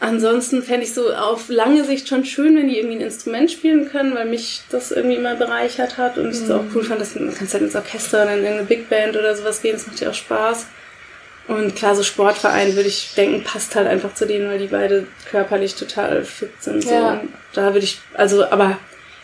[0.02, 3.90] Ansonsten fände ich so auf lange Sicht schon schön, wenn die irgendwie ein Instrument spielen
[3.90, 7.14] können, weil mich das irgendwie immer bereichert hat und ich es auch cool fand, dass
[7.14, 10.00] du kannst halt ins Orchester oder in eine Big Band oder sowas gehen, das macht
[10.00, 10.68] ja auch Spaß.
[11.50, 15.08] Und klar, so Sportverein würde ich denken, passt halt einfach zu denen, weil die beide
[15.30, 16.84] körperlich total fit sind.
[16.84, 16.92] So.
[16.92, 17.22] Ja.
[17.54, 18.78] Da würde ich, also, aber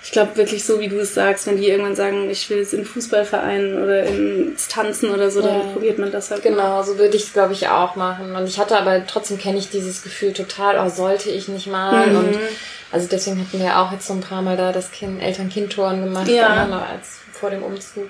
[0.06, 2.76] ich glaube wirklich so, wie du es sagst, wenn die irgendwann sagen, ich will jetzt
[2.76, 5.74] in Fußballvereinen oder ins Tanzen oder so, dann Ja.
[5.74, 6.43] probiert man das halt.
[6.43, 8.36] Genau, so würde ich es, glaube ich, auch machen.
[8.36, 12.06] Und ich hatte aber trotzdem kenne ich dieses Gefühl total, oh, sollte ich nicht mal.
[12.12, 12.18] Mhm.
[12.18, 12.39] Und
[12.91, 16.28] also deswegen hatten wir auch jetzt so ein paar Mal da das kind, Eltern-Kind-Touren gemacht,
[16.28, 16.66] Ja.
[16.68, 18.08] noch als vor dem Umzug.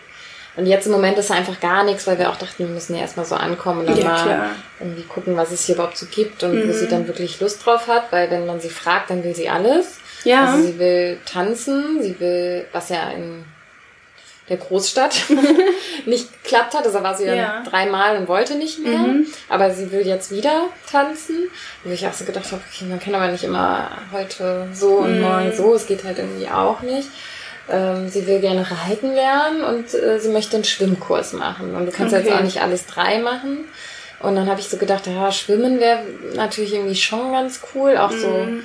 [0.57, 3.01] Und jetzt im Moment ist einfach gar nichts, weil wir auch dachten, wir müssen ja
[3.01, 4.49] erstmal so ankommen und dann Ja, mal klar.
[4.81, 6.73] irgendwie gucken, was es hier überhaupt so gibt und wo Mhm.
[6.73, 9.99] sie dann wirklich Lust drauf hat, weil wenn man sie fragt, dann will sie alles.
[10.25, 10.45] Ja.
[10.45, 13.45] Also sie will tanzen, sie will, was ja in
[14.49, 15.23] der Großstadt
[16.05, 16.85] nicht geklappt hat.
[16.85, 17.63] Also war sie dann Ja.
[17.63, 18.99] dreimal und wollte nicht mehr.
[18.99, 19.25] Mhm.
[19.49, 21.49] Aber sie will jetzt wieder tanzen.
[21.83, 25.15] Wo ich auch so gedacht habe, okay, man kann aber nicht immer heute so und
[25.15, 25.21] Mhm.
[25.21, 25.73] morgen so.
[25.73, 27.09] Es geht halt irgendwie auch nicht.
[27.67, 31.73] Ähm, sie will gerne reiten lernen und äh, sie möchte einen Schwimmkurs machen.
[31.75, 32.23] Und du kannst Okay.
[32.23, 33.65] jetzt auch nicht alles drei machen.
[34.19, 36.01] Und dann habe ich so gedacht, ja, Schwimmen wäre
[36.35, 37.97] natürlich irgendwie schon ganz cool.
[37.97, 38.59] Auch so Mhm.
[38.59, 38.63] ganz,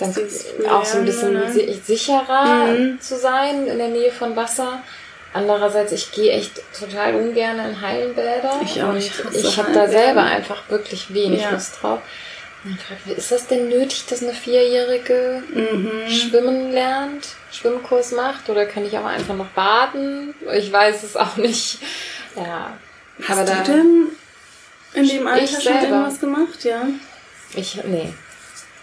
[0.00, 1.52] Dieses auch so ein bisschen ne?
[1.52, 3.00] si- sicherer Mhm.
[3.00, 4.82] zu sein in der Nähe von Wasser.
[5.32, 8.60] Andererseits, ich gehe echt total ungern in Hallenbäder.
[8.64, 9.88] Ich auch, Und ich ich habe da Hallenbäder.
[9.88, 11.50] selber einfach wirklich wenig Ja.
[11.50, 12.00] Lust drauf.
[12.64, 16.08] Und dann ist das denn nötig, dass eine Vierjährige Mhm.
[16.08, 18.48] schwimmen lernt, Schwimmkurs macht?
[18.48, 20.34] Oder kann ich auch einfach noch baden?
[20.54, 21.78] Ich weiß es auch nicht.
[22.36, 22.72] Ja.
[23.28, 24.06] Hast aber da, du denn
[24.94, 25.80] in dem Alter schon selber.
[25.82, 26.64] irgendwas gemacht?
[26.64, 26.82] Ja.
[27.54, 28.12] ich, nee.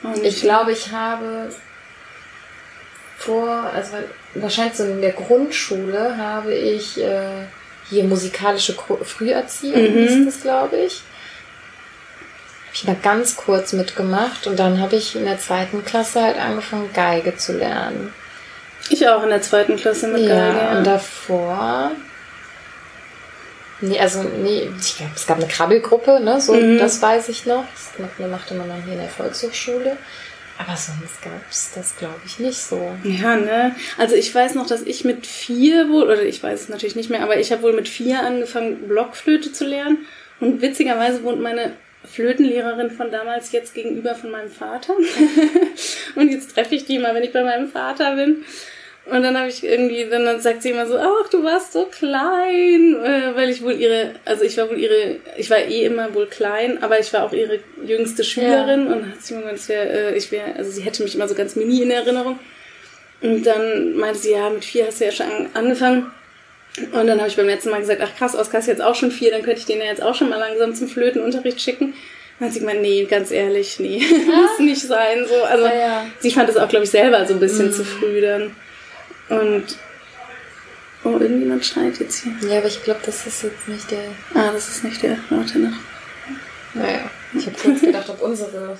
[0.04, 0.42] Oh, Ich nicht.
[0.42, 1.50] glaube, ich habe
[3.18, 3.92] vor, also
[4.36, 7.46] wahrscheinlich so in der Grundschule habe ich äh,
[7.90, 9.98] hier musikalische Früherziehung, Mhm.
[10.26, 11.02] ist das, glaube ich.
[12.66, 16.38] Habe ich mal ganz kurz mitgemacht und dann habe ich in der zweiten Klasse halt
[16.40, 18.14] angefangen, Geige zu lernen.
[18.90, 20.58] Ich auch in der zweiten Klasse mit ja, Geige.
[20.60, 20.78] Ja.
[20.78, 21.92] und davor.
[23.82, 26.78] Nee, also, nee, ich glaube, es gab eine Krabbelgruppe, ne, so, Mhm.
[26.78, 27.64] das weiß ich noch.
[27.74, 29.98] Das machte- machte man dann hier in der Volkshochschule.
[30.58, 32.92] Aber sonst gab es das, glaube ich, nicht so.
[33.04, 33.76] Ja, ne?
[33.98, 37.10] Also ich weiß noch, dass ich mit vier wohl, oder ich weiß es natürlich nicht
[37.10, 40.06] mehr, aber ich habe wohl mit vier angefangen, Blockflöte zu lernen.
[40.40, 41.74] Und witzigerweise wohnt meine
[42.06, 44.94] Flötenlehrerin von damals jetzt gegenüber von meinem Vater.
[46.16, 48.44] und jetzt treffe ich die mal, wenn ich bei meinem Vater bin.
[49.06, 51.86] Und dann habe ich irgendwie, dann, dann sagt sie immer so, ach, du warst so
[51.86, 56.14] klein, äh, weil ich wohl ihre, also ich war wohl ihre, ich war eh immer
[56.14, 60.16] wohl klein, aber ich war auch ihre jüngste Schülerin und hat sie das wär, äh,
[60.16, 62.40] ich wäre, also sie hätte mich immer so ganz mini in Erinnerung.
[63.22, 66.12] Und dann meinte sie, ja, mit vier hast du ja schon angefangen.
[66.78, 69.12] Und dann habe ich beim letzten Mal gesagt, ach krass, Oskar ist jetzt auch schon
[69.12, 71.96] vier, dann könnte ich den ja jetzt auch schon mal langsam zum Flötenunterricht schicken.
[72.40, 74.36] Dann hat sie gemeint, nee, ganz ehrlich, nee, ja.
[74.42, 75.26] muss nicht sein.
[75.28, 75.44] So.
[75.44, 76.06] Also ja, ja.
[76.20, 77.74] sie fand das auch, glaube ich, selber so ein bisschen mhm.
[77.74, 78.56] zu früh dann.
[79.32, 79.78] Und
[81.06, 82.50] oh, irgendjemand schreit jetzt hier.
[82.50, 84.10] Ja, aber ich glaube, das ist jetzt nicht der.
[84.34, 85.18] Ah, das ist nicht der.
[85.30, 85.78] Warte noch.
[86.74, 88.78] Naja, ich habe kurz gedacht, ob unsere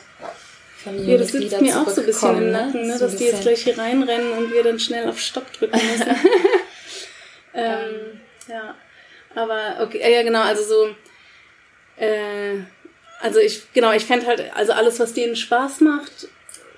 [0.84, 1.14] Familie.
[1.14, 2.98] Ja, das sitzt mir auch so ein bisschen im Nacken, ne?
[3.00, 6.08] dass die jetzt gleich hier reinrennen und wir dann schnell auf Stopp drücken müssen.
[7.54, 8.76] ähm, ja,
[9.36, 10.96] aber okay, ja genau, also so,
[12.04, 12.60] äh,
[13.22, 16.28] also ich, genau, ich fände halt, also alles, was denen Spaß macht,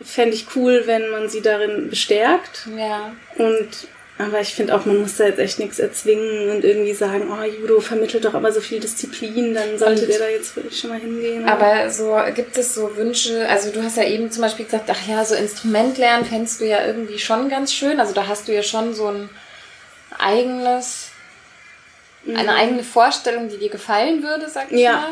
[0.02, 2.68] fände ich cool, wenn man sie darin bestärkt.
[2.78, 3.14] Ja.
[3.38, 3.88] Und
[4.20, 7.44] aber ich finde auch, man muss da jetzt echt nichts erzwingen und irgendwie sagen, oh,
[7.44, 11.00] Judo vermittelt doch aber so viel Disziplin, dann sollte der da jetzt wirklich schon mal
[11.00, 11.50] hingehen.
[11.50, 15.08] Aber so gibt es so Wünsche, also du hast ja eben zum Beispiel gesagt, ach
[15.08, 18.00] ja, so Instrument lernen fändest du ja irgendwie schon ganz schön.
[18.00, 19.30] Also da hast du ja schon so ein
[20.20, 21.10] eigenes,
[22.24, 22.36] mhm.
[22.36, 24.94] eine eigene Vorstellung, die dir gefallen würde, sag ich ja.
[24.94, 25.12] mal.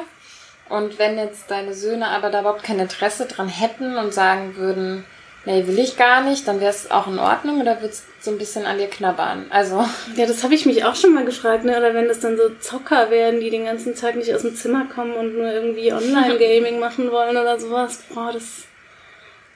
[0.71, 5.03] Und wenn jetzt deine Söhne aber da überhaupt kein Interesse dran hätten und sagen würden,
[5.43, 8.31] nee, will ich gar nicht, dann wäre es auch in Ordnung oder wird es so
[8.31, 9.47] ein bisschen an dir knabbern?
[9.49, 9.85] Also.
[10.15, 11.77] Ja, das habe ich mich auch schon mal gefragt, ne?
[11.77, 14.85] Oder wenn das dann so Zocker werden, die den ganzen Tag nicht aus dem Zimmer
[14.85, 18.01] kommen und nur irgendwie Online-Gaming machen wollen oder sowas.
[18.13, 18.63] Boah, das.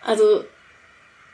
[0.05, 0.43] Also.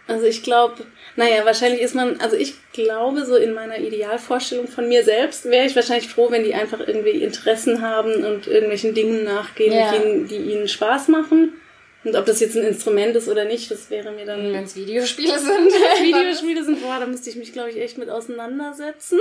[0.08, 4.88] Also ich glaube, naja, wahrscheinlich ist man, also ich glaube, so in meiner Idealvorstellung von
[4.88, 9.24] mir selbst wäre ich wahrscheinlich froh, wenn die einfach irgendwie Interessen haben und irgendwelchen Dingen
[9.24, 9.92] nachgehen, ja.
[9.92, 11.54] die, die ihnen Spaß machen.
[12.04, 14.52] Und ob das jetzt ein Instrument ist oder nicht, das wäre mir dann.
[14.52, 15.72] Wenn es Videospiele sind.
[15.72, 19.20] Wenn Videospiele sind, boah, da müsste ich mich, glaube ich, echt mit auseinandersetzen.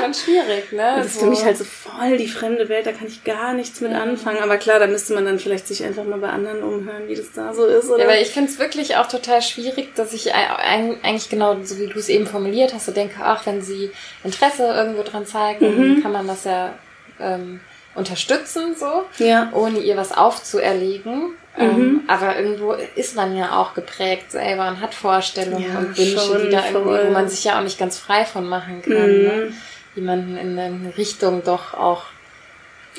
[0.00, 0.94] Schon schwierig, ne?
[0.94, 3.54] Und das ist für mich halt so voll die fremde Welt, da kann ich gar
[3.54, 4.02] nichts mit ja.
[4.02, 4.38] anfangen.
[4.38, 7.30] Aber klar, da müsste man dann vielleicht sich einfach mal bei anderen umhören, wie das
[7.32, 7.88] da so ist.
[7.90, 8.02] Oder?
[8.02, 11.86] Ja, weil ich finde es wirklich auch total schwierig, dass ich eigentlich genau so wie
[11.86, 13.92] du es eben formuliert hast, so denke, ach, wenn sie
[14.24, 16.02] Interesse irgendwo dran zeigen, mhm.
[16.02, 16.76] kann man das ja
[17.20, 17.60] ähm,
[17.94, 19.50] unterstützen, so, ja.
[19.52, 21.34] ohne ihr was aufzuerlegen.
[21.58, 22.00] Ähm, mhm.
[22.06, 26.50] aber irgendwo ist man ja auch geprägt selber und hat Vorstellungen ja, und Wünsche, die
[26.50, 28.92] da irgendwie, wo man sich ja auch nicht ganz frei von machen kann.
[28.92, 29.22] Mhm.
[29.22, 29.52] Ne?
[29.94, 32.04] Jemanden in eine Richtung doch auch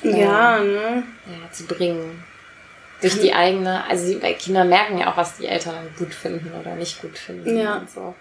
[0.03, 1.03] äh, ja, ne?
[1.27, 2.23] ja, zu bringen.
[3.01, 6.73] Durch die eigene, also bei Kindern merken ja auch, was die Eltern gut finden oder
[6.73, 7.55] nicht gut finden.
[7.55, 7.83] Ja.
[7.93, 8.15] So.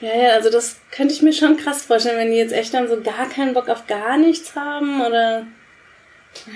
[0.00, 2.88] Ja, ja, also das könnte ich mir schon krass vorstellen, wenn die jetzt echt dann
[2.88, 5.46] so gar keinen Bock auf gar nichts haben oder.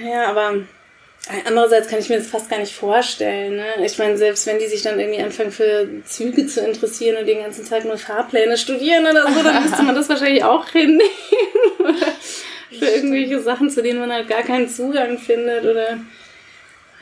[0.04, 0.54] Ja, aber
[1.46, 3.56] Andererseits kann ich mir das fast gar nicht vorstellen.
[3.56, 3.84] Ne?
[3.84, 7.38] Ich meine, selbst wenn die sich dann irgendwie anfangen für Züge zu interessieren und den
[7.38, 11.00] ganzen Tag nur Fahrpläne studieren oder so, dann müsste man das wahrscheinlich auch hinnehmen.
[12.78, 15.98] für irgendwelche Sachen, zu denen man halt gar keinen Zugang findet oder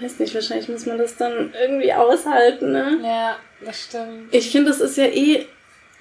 [0.00, 2.72] weiß nicht, wahrscheinlich muss man das dann irgendwie aushalten.
[2.72, 3.00] Ne?
[3.02, 4.34] Ja, das stimmt.
[4.34, 5.46] Ich finde, das ist ja eh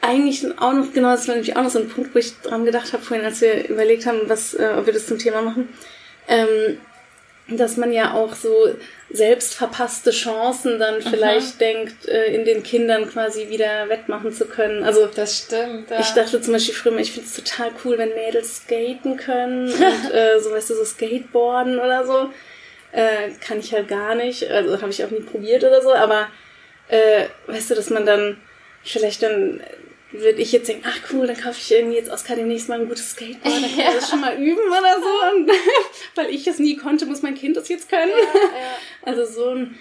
[0.01, 2.65] eigentlich auch noch, genau, das war nämlich auch noch so ein Punkt, wo ich dran
[2.65, 5.69] gedacht habe vorhin, als wir überlegt haben, was, äh, ob wir das zum Thema machen.
[6.27, 6.77] Ähm,
[7.51, 8.75] dass man ja auch so
[9.09, 11.59] selbst verpasste Chancen dann vielleicht Aha.
[11.59, 14.83] denkt, äh, in den Kindern quasi wieder wettmachen zu können.
[14.83, 15.89] Also das stimmt.
[15.89, 15.99] Ja.
[15.99, 20.11] Ich dachte zum Beispiel früher, ich finde es total cool, wenn Mädels skaten können und
[20.13, 22.29] äh, so weißt du so Skateboarden oder so.
[22.91, 24.49] Äh, kann ich halt gar nicht.
[24.49, 25.93] Also habe ich auch nie probiert oder so.
[25.93, 26.27] Aber
[26.87, 28.37] äh, weißt du, dass man dann
[28.83, 29.61] vielleicht dann
[30.11, 32.87] würde ich jetzt denken, ach cool, dann kaufe ich irgendwie jetzt Oscar demnächst mal ein
[32.87, 33.93] gutes Skateboard, dann kann ja.
[33.93, 35.35] das schon mal üben oder so.
[35.35, 35.51] Und
[36.15, 38.09] weil ich es nie konnte, muss mein Kind das jetzt können.
[38.09, 38.51] Ja, ja.
[39.03, 39.77] Also so ein,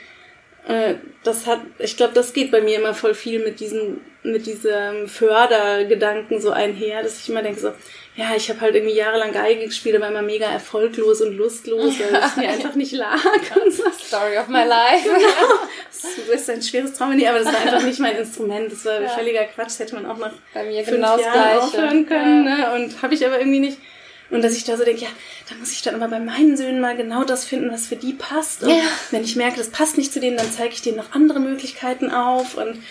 [0.66, 4.46] äh, das hat, ich glaube, das geht bei mir immer voll viel mit diesem, mit
[4.46, 7.72] diesem Fördergedanken so einher, dass ich immer denke so,
[8.18, 12.20] ja, ich habe halt irgendwie jahrelang Geige gespielt, aber immer mega erfolglos und lustlos, weil
[12.20, 13.22] es mir einfach nicht lag.
[13.70, 13.84] So.
[14.06, 15.08] Story of my life.
[15.18, 16.28] Genau.
[16.28, 18.70] Das ist ein schweres Trauma, nee, aber das war einfach nicht mein Instrument.
[18.70, 19.08] Das war ja.
[19.08, 19.66] völliger Quatsch.
[19.66, 22.46] Das hätte man auch nach Bei mir fünf genau Jahren aufhören können.
[22.46, 22.76] Ja.
[22.76, 22.84] Ne?
[22.84, 23.78] Und habe ich aber irgendwie nicht.
[24.30, 25.08] Und dass ich da so denke, ja,
[25.48, 28.12] da muss ich dann aber bei meinen Söhnen mal genau das finden, was für die
[28.12, 28.62] passt.
[28.62, 28.82] Und ja.
[29.10, 32.10] wenn ich merke, das passt nicht zu denen, dann zeige ich denen noch andere Möglichkeiten
[32.12, 32.56] auf.
[32.56, 32.82] Und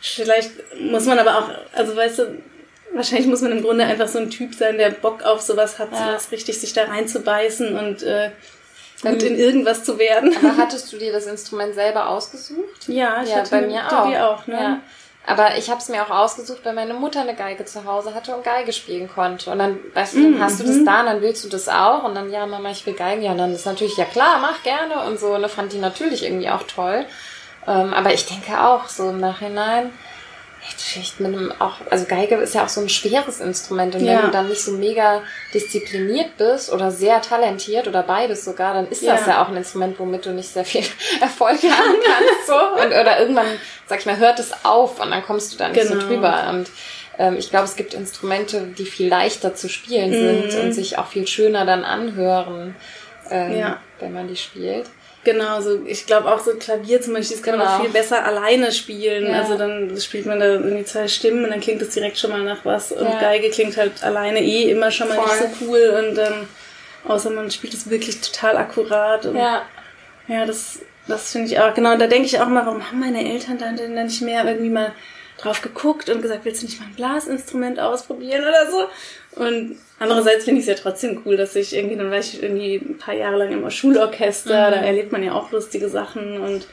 [0.00, 2.42] vielleicht muss man aber auch, also weißt du,
[2.94, 5.92] wahrscheinlich muss man im Grunde einfach so ein Typ sein, der Bock auf sowas hat,
[5.92, 5.98] ja.
[5.98, 8.30] sowas richtig sich da reinzubeißen und äh,
[9.02, 10.34] gut in irgendwas zu werden.
[10.36, 12.88] Aber hattest du dir das Instrument selber ausgesucht?
[12.88, 14.40] Ja, ich ja, hatte bei mir auch.
[14.40, 14.60] auch ne?
[14.60, 14.80] Ja.
[15.28, 18.34] Aber ich habe es mir auch ausgesucht, weil meine Mutter eine Geige zu Hause hatte
[18.34, 19.50] und Geige spielen konnte.
[19.50, 20.42] Und dann, weißt du, dann mhm.
[20.42, 20.86] hast du das mhm.
[20.86, 22.04] da, und dann willst du das auch.
[22.04, 23.22] Und dann, ja, Mama, ich will Geige.
[23.22, 25.04] Ja, und dann ist natürlich, ja klar, mach gerne.
[25.04, 27.04] Und so, und ne, fand die natürlich irgendwie auch toll.
[27.66, 29.90] Ähm, aber ich denke auch so im Nachhinein,
[30.76, 34.14] vielleicht mit einem auch, also Geige ist ja auch so ein schweres Instrument und ja.
[34.14, 35.22] wenn du dann nicht so mega
[35.54, 39.56] diszipliniert bist oder sehr talentiert oder beides sogar, dann ist das ja, ja auch ein
[39.56, 40.84] Instrument, womit du nicht sehr viel
[41.20, 42.82] Erfolg haben kannst, so.
[42.82, 43.46] Und, oder irgendwann,
[43.86, 46.00] sag ich mal, hört es auf und dann kommst du da nicht genau.
[46.00, 46.68] so drüber und
[47.18, 50.66] ähm, ich glaube, es gibt Instrumente, die viel leichter zu spielen sind mhm.
[50.66, 52.76] und sich auch viel schöner dann anhören,
[53.30, 53.80] ähm, ja.
[53.98, 54.86] wenn man die spielt.
[55.24, 57.64] Genau, so ich glaube auch so Klavier zum Beispiel, das kann genau.
[57.64, 59.26] man auch viel besser alleine spielen.
[59.26, 59.40] Ja.
[59.40, 62.42] Also dann spielt man da irgendwie zwei Stimmen und dann klingt das direkt schon mal
[62.44, 62.92] nach was.
[62.92, 63.20] Und ja.
[63.20, 65.26] Geige klingt halt alleine eh immer schon mal Voll.
[65.26, 66.48] nicht so cool und dann,
[67.06, 69.26] außer man spielt es wirklich total akkurat.
[69.26, 69.62] Und, ja.
[70.28, 73.00] Ja, das, das finde ich auch, genau, und da denke ich auch mal, warum haben
[73.00, 74.92] meine Eltern dann denn nicht mehr irgendwie mal
[75.38, 79.42] drauf geguckt und gesagt, willst du nicht mal ein Blasinstrument ausprobieren oder so?
[79.42, 82.76] Und andererseits finde ich es ja trotzdem cool, dass ich irgendwie, dann war ich irgendwie
[82.76, 84.74] ein paar Jahre lang immer Schulorchester, mhm.
[84.74, 86.66] da erlebt man ja auch lustige Sachen und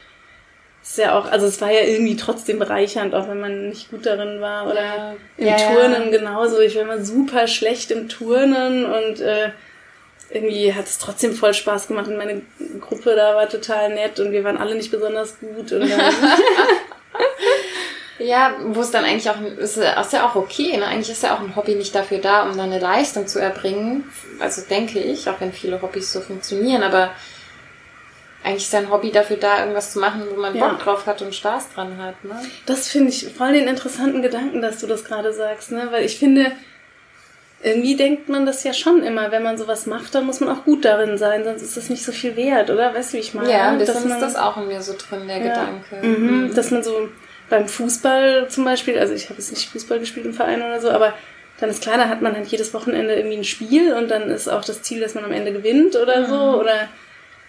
[0.86, 4.05] ist ja auch, also es war ja irgendwie trotzdem bereichernd, auch wenn man nicht gut
[4.05, 5.15] darin war oder ja.
[5.38, 6.17] im ja, Turnen ja.
[6.17, 6.59] genauso.
[6.59, 9.49] Ich war immer super schlecht im Turnen und äh,
[10.30, 12.41] irgendwie hat es trotzdem voll Spaß gemacht und meine
[12.82, 15.89] Gruppe da war total nett und wir waren alle nicht besonders gut und
[18.26, 20.88] Ja, wo es dann eigentlich auch, ist, ist ja auch okay, ne?
[20.88, 24.03] Eigentlich ist ja auch ein Hobby nicht dafür da, um dann eine Leistung zu erbringen.
[24.39, 27.11] Also denke ich, auch wenn viele Hobbys so funktionieren, aber
[28.43, 30.67] eigentlich ist ja ein Hobby dafür da, irgendwas zu machen, wo man ja.
[30.67, 32.39] Bock drauf hat und Spaß dran hat, ne?
[32.65, 35.88] Das finde ich voll den interessanten Gedanken, dass du das gerade sagst, ne?
[35.91, 36.51] Weil ich finde,
[37.63, 40.63] irgendwie denkt man das ja schon immer, wenn man sowas macht, dann muss man auch
[40.63, 42.93] gut darin sein, sonst ist das nicht so viel wert, oder?
[42.93, 43.51] Weißt du, wie ich meine?
[43.51, 46.07] Ja, ein bisschen man, ist das auch in mir so drin, der ja, Gedanke.
[46.07, 46.55] Mhm, mhm.
[46.55, 47.09] Dass man so
[47.49, 50.89] beim Fußball zum Beispiel, also ich habe jetzt nicht Fußball gespielt im Verein oder so,
[50.89, 51.13] aber
[51.59, 54.47] dann ist klar, da hat man halt jedes Wochenende irgendwie ein Spiel und dann ist
[54.49, 56.25] auch das Ziel, dass man am Ende gewinnt oder mhm.
[56.25, 56.59] so.
[56.59, 56.89] Oder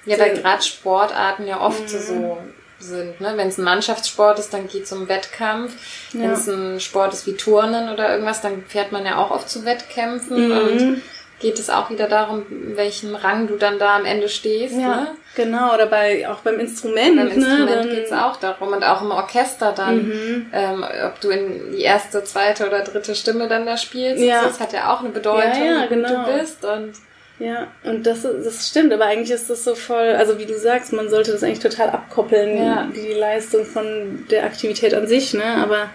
[0.05, 1.88] ja, weil gerade Sportarten ja oft mhm.
[1.88, 2.38] so
[2.78, 3.20] sind.
[3.20, 3.32] Ne?
[3.36, 5.72] Wenn es ein Mannschaftssport ist, dann geht es um Wettkampf.
[6.12, 6.20] Ja.
[6.20, 9.51] Wenn es ein Sport ist wie Turnen oder irgendwas, dann fährt man ja auch oft
[9.51, 10.49] zu Wettkämpfen.
[10.49, 10.53] Mhm.
[10.53, 11.03] Und
[11.39, 14.74] geht es auch wieder darum, in welchem Rang du dann da am Ende stehst.
[14.74, 15.07] Ja, ne?
[15.34, 15.74] genau.
[15.74, 17.16] Oder bei auch beim Instrument.
[17.16, 17.95] Beim Instrument ne?
[17.95, 20.47] geht es auch darum und auch im Orchester dann, mhm.
[20.53, 24.22] ähm, ob du in die erste, zweite oder dritte Stimme dann da spielst.
[24.22, 24.45] Ja.
[24.45, 26.24] Das hat ja auch eine Bedeutung, ja, ja, genau.
[26.24, 26.95] du bist und
[27.39, 30.95] ja, und das, das stimmt, aber eigentlich ist das so voll, also wie du sagst,
[30.95, 32.89] man sollte das eigentlich total abkoppeln, ja.
[32.95, 35.45] die Leistung von der Aktivität an sich, ne?
[35.45, 35.91] Aber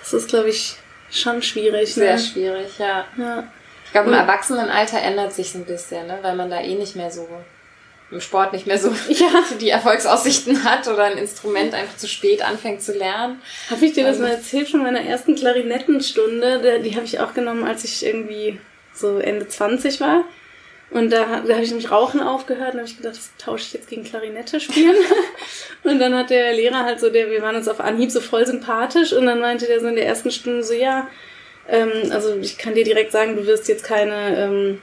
[0.00, 0.74] das ist, glaube ich,
[1.12, 1.94] schon schwierig.
[1.94, 2.18] Sehr ne?
[2.18, 3.04] schwierig, ja.
[3.16, 3.44] ja.
[3.88, 6.18] Ich glaube, im Erwachsenenalter ändert sich ein bisschen, ne?
[6.20, 7.26] weil man da eh nicht mehr so
[8.10, 9.44] im Sport nicht mehr so ja.
[9.58, 13.40] die Erfolgsaussichten hat oder ein Instrument einfach zu spät anfängt zu lernen.
[13.70, 16.80] Habe ich dir das ähm, mal erzählt von meiner ersten Klarinettenstunde?
[16.82, 18.60] Die habe ich auch genommen, als ich irgendwie
[18.92, 20.24] so Ende 20 war.
[20.90, 23.72] Und da, da habe ich nämlich Rauchen aufgehört und habe ich gedacht, das tausche ich
[23.74, 24.96] jetzt gegen Klarinette spielen.
[25.84, 28.46] und dann hat der Lehrer halt so, der, wir waren uns auf Anhieb so voll
[28.46, 31.08] sympathisch und dann meinte der so in der ersten Stunde so, ja,
[31.68, 34.82] ähm, also ich kann dir direkt sagen, du wirst jetzt keine ähm,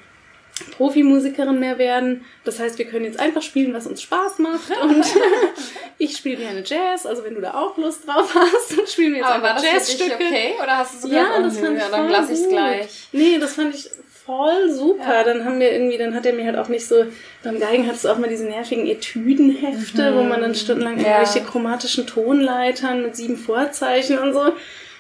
[0.72, 2.24] Profimusikerin mehr werden.
[2.46, 4.72] Das heißt, wir können jetzt einfach spielen, was uns Spaß macht.
[4.82, 5.06] Und
[5.98, 9.20] ich spiele gerne Jazz, also wenn du da auch Lust drauf hast, dann spielen wir
[9.20, 10.16] jetzt Aber einfach Jazzstücke.
[10.16, 10.54] okay?
[10.62, 12.88] Oder hast du sogar Ja, das fand ich ja, dann lass ich's gleich.
[13.12, 13.90] Nee, das fand ich
[14.26, 15.14] voll super.
[15.14, 15.24] Ja.
[15.24, 17.06] Dann haben wir irgendwie, dann hat er mir halt auch nicht so,
[17.44, 20.16] beim Geigen hat es auch mal diese nervigen Etüdenhefte, mhm.
[20.18, 21.20] wo man dann stundenlang ja.
[21.20, 24.54] irgendwelche chromatischen Tonleitern mit sieben Vorzeichen und so.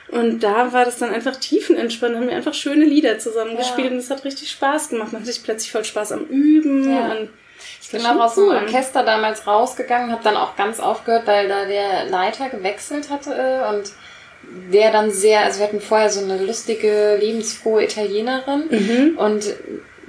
[0.09, 3.93] Und da war das dann einfach tiefenentspannt, haben wir einfach schöne Lieder zusammengespielt ja.
[3.93, 5.11] und es hat richtig Spaß gemacht.
[5.11, 6.89] Man hatte ich plötzlich voll Spaß am Üben.
[6.89, 7.11] Ja.
[7.11, 7.29] Und
[7.81, 11.65] ich bin auch aus dem Orchester damals rausgegangen, habe dann auch ganz aufgehört, weil da
[11.65, 13.91] der Leiter gewechselt hatte und
[14.71, 19.17] der dann sehr, also wir hatten vorher so eine lustige, lebensfrohe Italienerin mhm.
[19.17, 19.45] und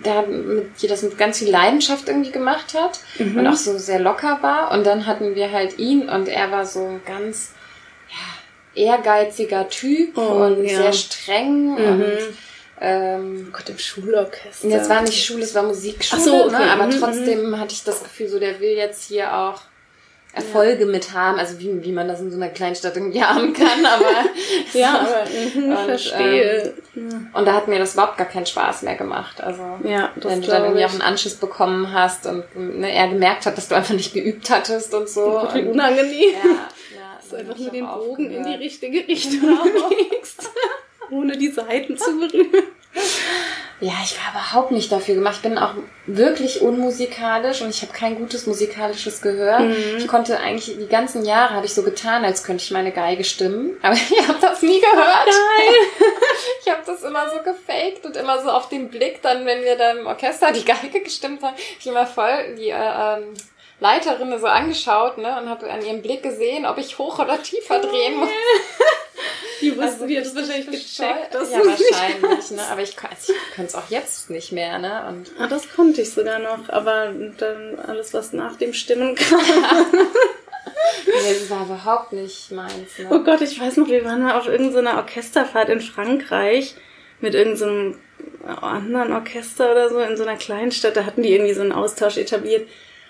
[0.04, 3.38] der mit, das mit ganz viel Leidenschaft irgendwie gemacht hat mhm.
[3.38, 4.72] und auch so sehr locker war.
[4.72, 7.52] Und dann hatten wir halt ihn und er war so ganz
[8.76, 10.76] ehrgeiziger Typ oh, und ja.
[10.76, 12.02] sehr streng mhm.
[12.02, 12.18] und
[12.78, 14.68] ähm, oh Gott, im Schulorchester.
[14.68, 16.52] Das war nicht Schule, es war Musikschule, so, okay.
[16.52, 16.70] ne?
[16.70, 17.58] aber mhm, trotzdem mhm.
[17.58, 19.60] hatte ich das Gefühl, so der will jetzt hier auch
[20.36, 20.90] Erfolge ja.
[20.90, 24.04] mit haben, also wie, wie man das in so einer Kleinstadt irgendwie haben kann, aber
[24.74, 26.74] ja, aber ich und, verstehe.
[26.94, 29.40] Ähm, und da hat mir das überhaupt gar keinen Spaß mehr gemacht.
[29.40, 30.86] Also ja, wenn du dann irgendwie ich.
[30.86, 34.50] auch einen Anschiss bekommen hast und ne, er gemerkt hat, dass du einfach nicht geübt
[34.50, 35.40] hattest und so.
[35.40, 36.34] Oh, und, unangenehm.
[36.44, 36.68] Ja,
[37.26, 39.88] dass du einfach nur den Bogen in die richtige Richtung genau.
[40.12, 40.50] legst,
[41.10, 42.64] ohne die Seiten zu berühren.
[43.78, 45.36] Ja, ich war überhaupt nicht dafür gemacht.
[45.36, 45.74] Ich bin auch
[46.06, 49.58] wirklich unmusikalisch und ich habe kein gutes musikalisches Gehör.
[49.58, 49.98] Mhm.
[49.98, 53.22] Ich konnte eigentlich die ganzen Jahre habe ich so getan, als könnte ich meine Geige
[53.22, 55.26] stimmen, aber ich habe das nie gehört.
[55.26, 55.74] Nein.
[56.64, 59.76] ich habe das immer so gefaked und immer so auf den Blick, dann wenn wir
[59.76, 63.34] da im Orchester die Geige gestimmt haben, ich immer voll die äh, ähm,
[63.80, 67.80] Leiterin so angeschaut ne, und habe an ihrem Blick gesehen, ob ich hoch oder tiefer
[67.80, 68.30] drehen muss.
[69.60, 71.34] Die wussten, also, die das wahrscheinlich gecheckt.
[71.34, 72.62] Das ja, wahrscheinlich, ne?
[72.70, 75.06] Aber ich, also ich könnte es auch jetzt nicht mehr, ne?
[75.08, 79.40] Und ah, das konnte ich sogar noch, aber dann alles, was nach dem Stimmen kam.
[81.06, 82.98] Nee, das war überhaupt nicht meins.
[82.98, 83.06] Ne?
[83.10, 86.74] Oh Gott, ich weiß noch, wir waren mal auf irgendeiner Orchesterfahrt in Frankreich
[87.20, 87.98] mit irgendeinem
[88.44, 90.96] anderen Orchester oder so in so einer kleinen Stadt.
[90.96, 92.68] Da hatten die irgendwie so einen Austausch etabliert.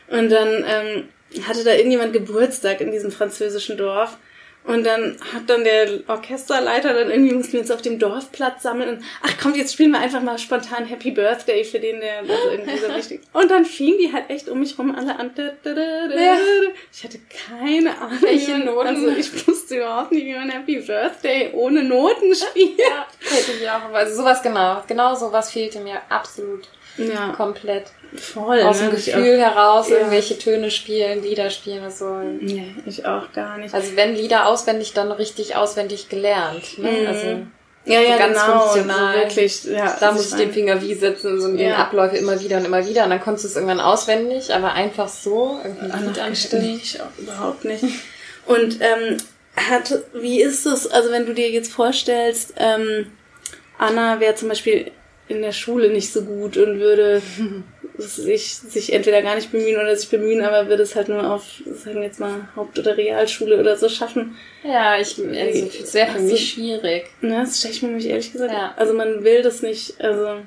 [0.09, 1.09] Und dann ähm,
[1.47, 4.19] hatte da irgendjemand Geburtstag in diesem französischen Dorf.
[4.67, 8.97] Und dann hat dann der Orchesterleiter dann irgendwie mussten wir uns auf dem Dorfplatz sammeln
[8.97, 12.33] und ach komm, jetzt spielen wir einfach mal spontan Happy Birthday für den, der also
[12.51, 13.21] irgendwie so wichtig.
[13.33, 15.31] Und dann fingen die halt echt um mich rum alle an.
[16.93, 18.19] Ich hatte keine Ahnung.
[18.21, 18.89] Welche Noten?
[18.89, 22.79] Also ich wusste überhaupt nicht, wie man Happy Birthday ohne Noten spielt.
[22.79, 23.93] Ja, hätte ich auch.
[23.93, 24.83] Also sowas genau.
[24.89, 26.69] Genau sowas fehlte mir absolut.
[26.99, 27.33] Ja.
[27.33, 27.87] Komplett.
[28.17, 28.63] Voll.
[28.63, 28.95] Aus dem ne?
[28.95, 29.97] Gefühl heraus ja.
[29.97, 32.19] irgendwelche Töne spielen, Lieder spielen und so.
[32.41, 33.75] Nee, ich auch gar nicht.
[33.75, 36.79] Also wenn Lieder auswendig, dann richtig auswendig gelernt.
[36.79, 36.91] Ne?
[36.91, 37.07] Mhm.
[37.07, 37.27] Also
[37.85, 39.15] ja, ja, ganz genau, funktional.
[39.15, 41.57] So wirklich, ja, da muss ich den Finger wie setzen, so ja.
[41.57, 43.05] den Abläufe immer wieder und immer wieder.
[43.05, 46.65] Und dann konntest du es irgendwann auswendig, aber einfach so irgendwie anstimmen.
[46.65, 47.85] Nee, ich auch überhaupt nicht.
[48.47, 49.19] Und ähm,
[49.57, 53.13] hat, wie ist es, also wenn du dir jetzt vorstellst, ähm,
[53.79, 54.91] Anna wäre zum Beispiel
[55.29, 57.21] in der Schule nicht so gut und würde
[57.99, 61.63] sich, sich entweder gar nicht bemühen oder sich bemühen, aber würde es halt nur auf,
[61.65, 64.37] sagen wir jetzt mal, Haupt- oder Realschule oder so schaffen.
[64.63, 67.07] Ja, ich, also, es wäre für mich schwierig.
[67.21, 68.53] Ne, das stelle ich mir nämlich ehrlich gesagt.
[68.53, 68.75] Ja.
[68.77, 70.43] Also man will das nicht, also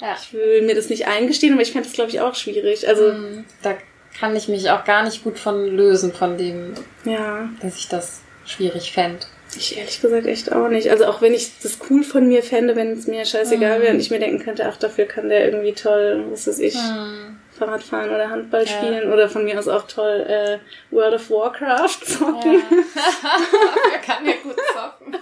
[0.00, 0.16] ja.
[0.20, 2.88] ich will mir das nicht eingestehen, aber ich fände das glaube ich auch schwierig.
[2.88, 3.44] Also mhm.
[3.62, 3.76] da
[4.18, 6.74] kann ich mich auch gar nicht gut von lösen, von dem,
[7.04, 7.48] ja.
[7.60, 9.26] dass ich das schwierig fände.
[9.56, 10.90] Ich ehrlich gesagt echt auch nicht.
[10.90, 13.82] Also auch wenn ich das cool von mir fände, wenn es mir scheißegal mhm.
[13.82, 16.74] wäre und ich mir denken könnte, ach, dafür kann der irgendwie toll, was weiß ich,
[16.74, 17.38] mhm.
[17.56, 18.68] Fahrrad fahren oder Handball ja.
[18.68, 20.58] spielen oder von mir aus auch toll äh,
[20.94, 22.54] World of Warcraft zocken.
[22.54, 22.60] Ja.
[23.22, 25.16] dafür kann der gut zocken.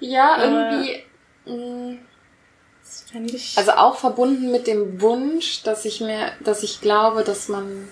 [0.00, 1.04] ja, irgendwie.
[1.46, 1.98] Mh, mm,
[3.56, 7.88] also auch verbunden mit dem Wunsch, dass ich mir, dass ich glaube, dass man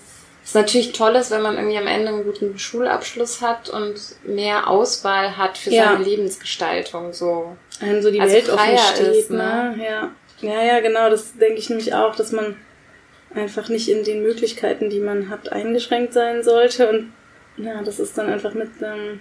[0.47, 4.69] es natürlich toll ist, wenn man irgendwie am Ende einen guten Schulabschluss hat und mehr
[4.69, 5.91] Auswahl hat für ja.
[5.91, 7.57] seine Lebensgestaltung, so.
[7.81, 9.75] Einem so die also Welt offen steht, ist, ne?
[9.75, 9.85] ne?
[9.85, 10.11] Ja.
[10.39, 12.55] Ja, ja, genau, das denke ich nämlich auch, dass man
[13.35, 17.11] einfach nicht in den Möglichkeiten, die man hat, eingeschränkt sein sollte und
[17.57, 19.19] ja, das ist dann einfach mit einem,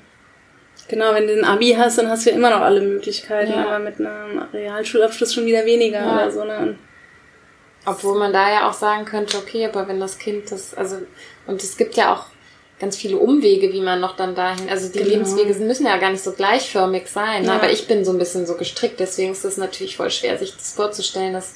[0.87, 3.66] genau, wenn du ein Abi hast, dann hast du ja immer noch alle Möglichkeiten, ja.
[3.66, 6.14] aber mit einem Realschulabschluss schon wieder weniger ja.
[6.14, 6.59] oder so, ne?
[6.59, 6.79] Und
[7.87, 10.97] obwohl man da ja auch sagen könnte, okay, aber wenn das Kind das, also,
[11.47, 12.26] und es gibt ja auch
[12.78, 15.11] ganz viele Umwege, wie man noch dann dahin, also die genau.
[15.11, 17.55] Lebenswege müssen ja gar nicht so gleichförmig sein, ja.
[17.55, 20.55] aber ich bin so ein bisschen so gestrickt, deswegen ist es natürlich voll schwer, sich
[20.55, 21.55] das vorzustellen, dass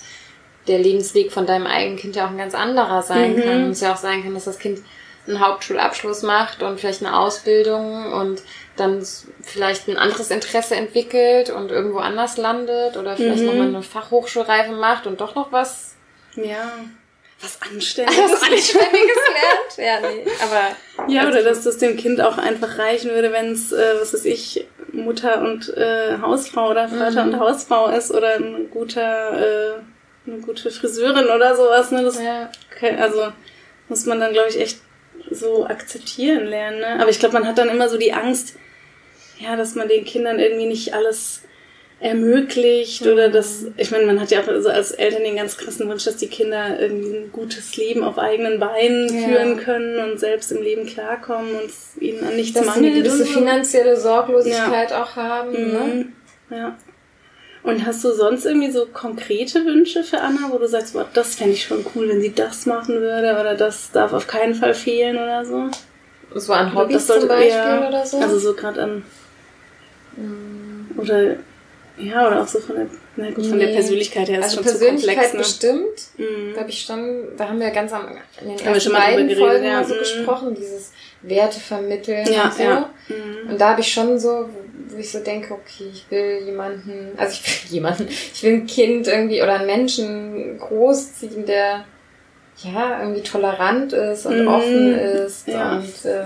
[0.66, 3.42] der Lebensweg von deinem eigenen Kind ja auch ein ganz anderer sein mhm.
[3.42, 3.64] kann.
[3.64, 4.80] Und es ja auch sein kann, dass das Kind
[5.26, 8.42] einen Hauptschulabschluss macht und vielleicht eine Ausbildung und
[8.76, 9.04] dann
[9.42, 13.46] vielleicht ein anderes Interesse entwickelt und irgendwo anders landet oder vielleicht mhm.
[13.46, 15.89] nochmal eine Fachhochschulreife macht und doch noch was
[16.36, 16.72] ja.
[17.40, 18.32] Was Anständiges.
[18.32, 19.18] Was Anständiges
[19.76, 19.76] lernt.
[19.78, 20.26] Ja, nee.
[20.42, 21.10] Aber.
[21.10, 24.26] Ja, oder dass das dem Kind auch einfach reichen würde, wenn es, äh, was weiß
[24.26, 27.32] ich, Mutter und äh, Hausfrau oder Vater mhm.
[27.32, 29.80] und Hausfrau ist oder ein guter, äh,
[30.26, 31.90] eine gute Friseurin oder sowas.
[31.90, 32.02] Ne?
[32.02, 32.50] Das, ja.
[32.98, 33.32] Also
[33.88, 34.80] muss man dann, glaube ich, echt
[35.30, 36.80] so akzeptieren lernen.
[36.80, 37.00] Ne?
[37.00, 38.54] Aber ich glaube, man hat dann immer so die Angst,
[39.38, 41.42] ja, dass man den Kindern irgendwie nicht alles
[42.01, 43.32] ermöglicht oder mhm.
[43.32, 46.16] das, ich meine, man hat ja auch also als Eltern den ganz krassen Wunsch, dass
[46.16, 49.28] die Kinder irgendwie ein gutes Leben auf eigenen Beinen ja.
[49.28, 53.05] führen können und selbst im Leben klarkommen und ihnen an nichts dass mangelt.
[53.05, 55.03] Dass sie eine gewisse finanzielle Sorglosigkeit ja.
[55.03, 55.51] auch haben.
[55.51, 55.72] Mhm.
[55.72, 56.07] Ne?
[56.51, 56.78] Ja.
[57.62, 61.34] Und hast du sonst irgendwie so konkrete Wünsche für Anna, wo du sagst, boah, das
[61.34, 64.72] fände ich schon cool, wenn sie das machen würde oder das darf auf keinen Fall
[64.72, 65.68] fehlen oder so?
[66.34, 68.18] So an Hobbys zum Beispiel ja, oder so?
[68.18, 69.03] Also so gerade an...
[70.16, 70.88] Mhm.
[70.96, 71.36] Oder
[72.01, 72.86] ja, oder auch so von der,
[73.16, 75.38] na gut, von der Persönlichkeit her ist also schon Persönlichkeit zu komplex, ne?
[75.38, 76.53] bestimmt, mhm.
[76.55, 78.09] glaube ich schon, da haben wir ganz am,
[78.40, 79.84] in den haben ersten beiden geredet, Folgen ja.
[79.84, 79.98] so mhm.
[79.98, 80.92] gesprochen, dieses
[81.22, 82.62] Werte vermitteln ja, und so.
[82.62, 82.90] Ja.
[83.09, 83.51] Mhm.
[83.51, 84.48] Und da habe ich schon so,
[84.88, 88.66] wo ich so denke, okay, ich will jemanden, also ich will jemanden, ich will ein
[88.66, 91.84] Kind irgendwie oder einen Menschen großziehen, der
[92.62, 94.48] ja irgendwie tolerant ist und mhm.
[94.48, 95.76] offen ist ja.
[95.76, 96.24] und äh,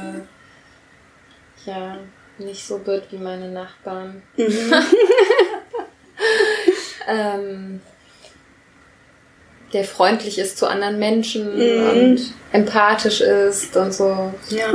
[1.67, 1.99] ja,
[2.39, 4.23] nicht so wird wie meine Nachbarn.
[4.37, 4.47] Mhm.
[7.09, 7.81] ähm,
[9.73, 11.89] der freundlich ist zu anderen Menschen mhm.
[11.89, 14.75] und empathisch ist und so ja.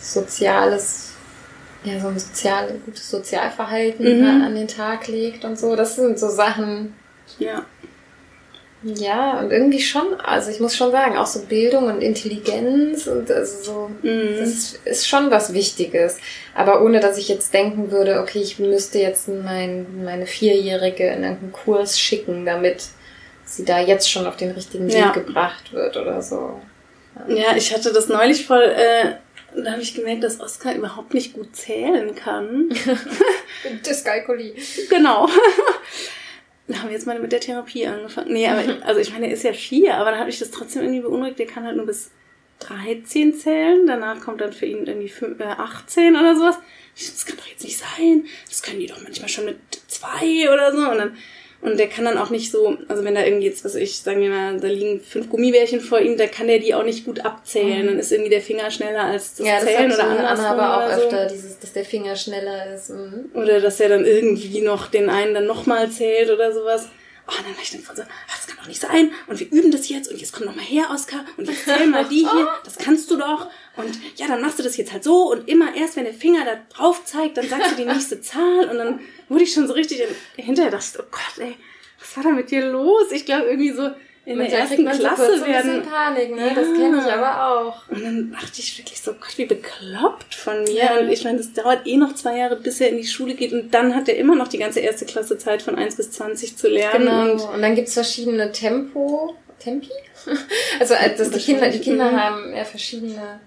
[0.00, 1.12] soziales,
[1.84, 4.42] ja, so ein sozial, gutes Sozialverhalten mhm.
[4.42, 5.76] an den Tag legt und so.
[5.76, 6.94] Das sind so Sachen.
[7.38, 7.64] Ja.
[8.84, 13.30] Ja, und irgendwie schon, also ich muss schon sagen, auch so Bildung und Intelligenz und
[13.30, 14.36] also so, mhm.
[14.38, 16.18] das ist schon was Wichtiges.
[16.54, 21.24] Aber ohne, dass ich jetzt denken würde, okay, ich müsste jetzt mein, meine Vierjährige in
[21.24, 22.88] einen Kurs schicken, damit
[23.46, 25.12] sie da jetzt schon auf den richtigen Weg ja.
[25.12, 26.60] gebracht wird oder so.
[27.28, 29.14] Ja, ich hatte das neulich voll, äh,
[29.56, 32.68] da habe ich gemerkt, dass Oskar überhaupt nicht gut zählen kann.
[33.86, 34.54] Dyskalkulie.
[34.90, 35.28] Genau.
[36.66, 38.32] Da haben wir jetzt mal mit der Therapie angefangen.
[38.32, 40.82] Nee, aber also ich meine, er ist ja vier, aber da habe ich das trotzdem
[40.82, 41.38] irgendwie beunruhigt.
[41.38, 42.10] Der kann halt nur bis
[42.60, 43.86] 13 zählen.
[43.86, 46.58] Danach kommt dann für ihn irgendwie 5, äh, 18 oder sowas.
[46.96, 48.26] Das kann doch jetzt nicht sein.
[48.48, 49.58] Das können die doch manchmal schon mit
[49.88, 50.90] zwei oder so.
[50.90, 51.16] Und dann
[51.64, 54.20] und der kann dann auch nicht so, also wenn da irgendwie jetzt, was ich, sagen
[54.20, 57.24] wir mal, da liegen fünf Gummibärchen vor ihm, da kann der die auch nicht gut
[57.24, 57.84] abzählen.
[57.84, 57.86] Mhm.
[57.86, 60.46] Dann ist irgendwie der Finger schneller als das, ja, das Zählen oder andersrum.
[60.46, 61.04] aber auch so.
[61.04, 62.90] öfter, dieses, dass der Finger schneller ist.
[62.90, 63.30] Mhm.
[63.32, 66.88] Oder dass er dann irgendwie noch den einen dann nochmal zählt oder sowas.
[67.26, 69.12] Oh, dann war ich dann so, ach, das kann doch nicht sein.
[69.26, 71.24] Und wir üben das jetzt und jetzt komm noch mal her, Oskar.
[71.36, 72.48] Und jetzt zähl mal die hier.
[72.64, 73.48] Das kannst du doch.
[73.76, 75.30] Und ja, dann machst du das jetzt halt so.
[75.32, 78.68] Und immer erst, wenn der Finger da drauf zeigt, dann sagst du die nächste Zahl.
[78.68, 80.02] Und dann wurde ich schon so richtig
[80.36, 81.56] hinterher dachte ich, oh Gott, ey,
[81.98, 83.10] was war da mit dir los?
[83.10, 83.90] Ich glaube irgendwie so
[84.26, 85.82] in der ersten Klasse so werden.
[85.82, 86.48] Panik, ne?
[86.48, 86.54] Ja.
[86.54, 87.88] Das kenne ich aber auch.
[87.88, 90.72] Und dann dachte ich wirklich so, Gott, wie bekloppt von mir.
[90.72, 90.98] Ja.
[90.98, 93.52] Und ich meine, das dauert eh noch zwei Jahre, bis er in die Schule geht.
[93.52, 96.56] Und dann hat er immer noch die ganze erste Klasse Zeit von 1 bis 20
[96.56, 97.06] zu lernen.
[97.06, 97.22] Genau.
[97.22, 99.90] Und, und dann gibt's verschiedene Tempo, Tempi?
[100.80, 102.20] also, dass die Kinder, die Kinder mhm.
[102.20, 103.40] haben ja verschiedene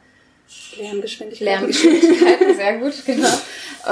[0.78, 1.60] Lerngeschwindigkeiten.
[1.60, 3.34] Lerngeschwindigkeiten, sehr gut, genau.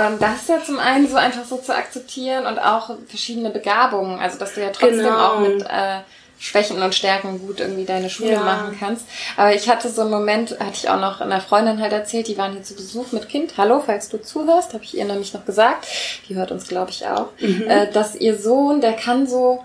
[0.08, 4.20] Und das ist ja zum einen so einfach so zu akzeptieren und auch verschiedene Begabungen.
[4.20, 5.18] Also, dass du ja trotzdem genau.
[5.18, 6.02] auch mit äh,
[6.40, 8.44] Schwächen und Stärken gut irgendwie deine Schule ja.
[8.44, 9.06] machen kannst.
[9.38, 12.38] Aber ich hatte so einen Moment, hatte ich auch noch einer Freundin halt erzählt, die
[12.38, 13.54] waren hier zu Besuch mit Kind.
[13.58, 15.88] Hallo, falls du zuhörst, habe ich ihr nämlich noch gesagt.
[16.28, 17.28] Die hört uns, glaube ich, auch.
[17.40, 17.66] Mhm.
[17.68, 19.64] Äh, dass ihr Sohn, der kann so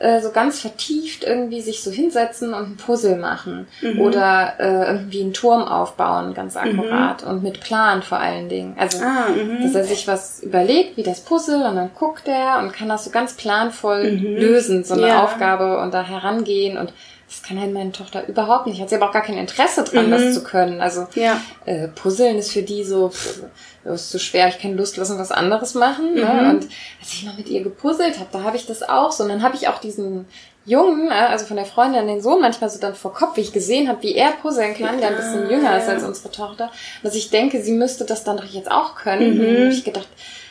[0.00, 4.00] äh, so ganz vertieft irgendwie sich so hinsetzen und ein Puzzle machen mhm.
[4.00, 6.60] oder äh, irgendwie einen Turm aufbauen, ganz mhm.
[6.60, 7.30] akkurat mhm.
[7.30, 8.74] und mit Plan vor allen Dingen.
[8.78, 9.62] Also, ah, mhm.
[9.62, 13.04] dass er sich was überlegt, wie das Puzzle und dann guckt er und kann das
[13.04, 14.36] so ganz planvoll mhm.
[14.36, 15.22] lösen, so eine ja.
[15.22, 16.94] Aufgabe und da herangehen und
[17.30, 18.80] das kann halt meine Tochter überhaupt nicht.
[18.80, 20.80] Hat sie aber auch gar kein Interesse dran, das zu können.
[20.80, 21.40] Also ja.
[21.64, 23.44] äh, Puzzeln ist für die so, pff,
[23.84, 26.14] das ist zu schwer, ich kann Lust lassen, was anderes machen.
[26.14, 26.24] Ne?
[26.24, 26.50] Mhm.
[26.50, 26.68] Und
[27.00, 29.22] als ich mal mit ihr gepuzzelt habe, da habe ich das auch so.
[29.22, 30.26] Und dann habe ich auch diesen
[30.64, 33.52] Jungen, ne, also von der Freundin den Sohn manchmal so dann vor Kopf, wie ich
[33.52, 36.72] gesehen habe, wie er puzzeln kann, der ein bisschen jünger ist als unsere Tochter,
[37.04, 39.34] dass ich denke, sie müsste das dann doch jetzt auch können.
[39.34, 39.40] Mhm.
[39.40, 40.08] Und dann habe ich gedacht,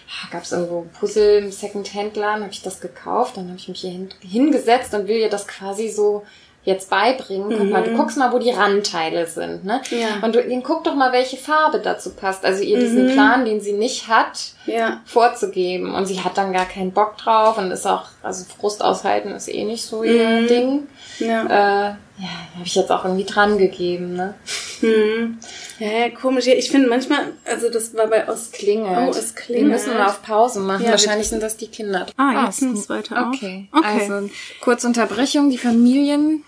[0.08, 3.82] ah, gab es irgendwo Puzzle im Second-Hand-Laden, habe ich das gekauft, dann habe ich mich
[3.82, 6.24] hier hin, hingesetzt und will ihr das quasi so
[6.70, 7.50] jetzt beibringen.
[7.50, 7.70] Guck mhm.
[7.72, 9.82] mal, du guckst mal, wo die Randteile sind, ne?
[9.90, 10.26] Ja.
[10.26, 12.46] Und du, den guck doch mal, welche Farbe dazu passt.
[12.46, 13.14] Also ihr diesen mhm.
[13.14, 15.02] Plan, den sie nicht hat, ja.
[15.06, 15.94] vorzugeben.
[15.94, 19.50] Und sie hat dann gar keinen Bock drauf und ist auch, also Frust aushalten ist
[19.50, 20.48] eh nicht so ihr mhm.
[20.48, 20.88] Ding.
[21.20, 21.90] Ja.
[21.90, 24.34] Äh, ja, habe ich jetzt auch irgendwie dran gegeben, ne?
[24.82, 25.40] Mhm.
[25.80, 26.46] Ja, ja, komisch.
[26.48, 28.98] Ja, ich finde manchmal, also das war bei Ost klingelt.
[28.98, 29.66] Oh, es klingelt.
[29.66, 30.84] Wir müssen mal auf Pause machen.
[30.84, 32.08] Ja, Wahrscheinlich sind das die Kinder.
[32.18, 33.70] Ah, jetzt sind es weiter okay.
[33.72, 33.86] okay.
[33.86, 35.50] Also kurze Unterbrechung.
[35.50, 36.44] Die Familien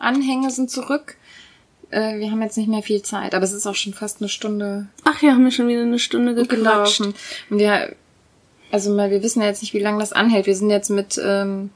[0.00, 1.16] Anhänge sind zurück.
[1.90, 4.28] Äh, wir haben jetzt nicht mehr viel Zeit, aber es ist auch schon fast eine
[4.28, 4.86] Stunde.
[5.04, 7.00] Ach ja, haben wir schon wieder eine Stunde gequatscht.
[7.00, 7.14] Und
[7.50, 7.94] wir,
[8.70, 10.46] also mal, wir wissen ja jetzt nicht, wie lange das anhält.
[10.46, 11.70] Wir sind jetzt mit ähm,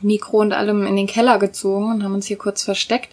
[0.00, 3.10] Mikro und allem in den Keller gezogen und haben uns hier kurz versteckt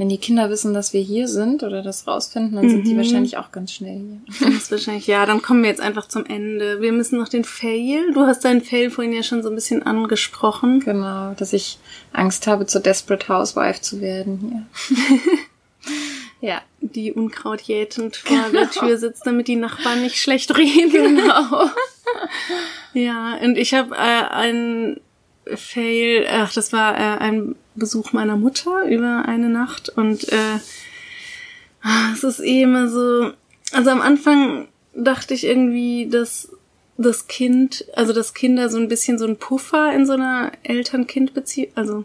[0.00, 2.96] wenn die Kinder wissen, dass wir hier sind oder das rausfinden, dann sind die mhm.
[2.96, 4.48] wahrscheinlich auch ganz schnell hier.
[4.48, 6.80] Ist wahrscheinlich, ja, dann kommen wir jetzt einfach zum Ende.
[6.80, 8.10] Wir müssen noch den Fail.
[8.14, 10.80] Du hast deinen Fail vorhin ja schon so ein bisschen angesprochen.
[10.80, 11.78] Genau, dass ich
[12.14, 15.18] Angst habe, zur Desperate Housewife zu werden hier.
[16.48, 16.62] ja.
[16.80, 18.50] Die Unkraut jätend vor genau.
[18.52, 21.16] der Tür sitzt, damit die Nachbarn nicht schlecht reden.
[21.16, 21.68] Genau.
[22.94, 24.98] ja, und ich habe äh, einen
[25.56, 30.58] Fail, ach, das war äh, ein Besuch meiner Mutter über eine Nacht und äh,
[31.82, 33.32] ah, es ist eh immer so,
[33.72, 36.48] also am Anfang dachte ich irgendwie, dass
[36.96, 41.72] das Kind, also dass Kinder so ein bisschen so ein Puffer in so einer Eltern-Kind-Beziehung,
[41.74, 42.04] also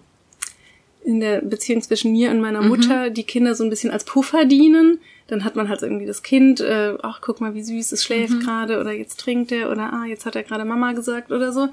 [1.04, 2.70] in der Beziehung zwischen mir und meiner mhm.
[2.70, 5.00] Mutter, die Kinder so ein bisschen als Puffer dienen.
[5.28, 8.34] Dann hat man halt irgendwie das Kind, äh, ach, guck mal, wie süß, es schläft
[8.34, 8.40] mhm.
[8.40, 11.70] gerade oder jetzt trinkt er oder ah, jetzt hat er gerade Mama gesagt oder so.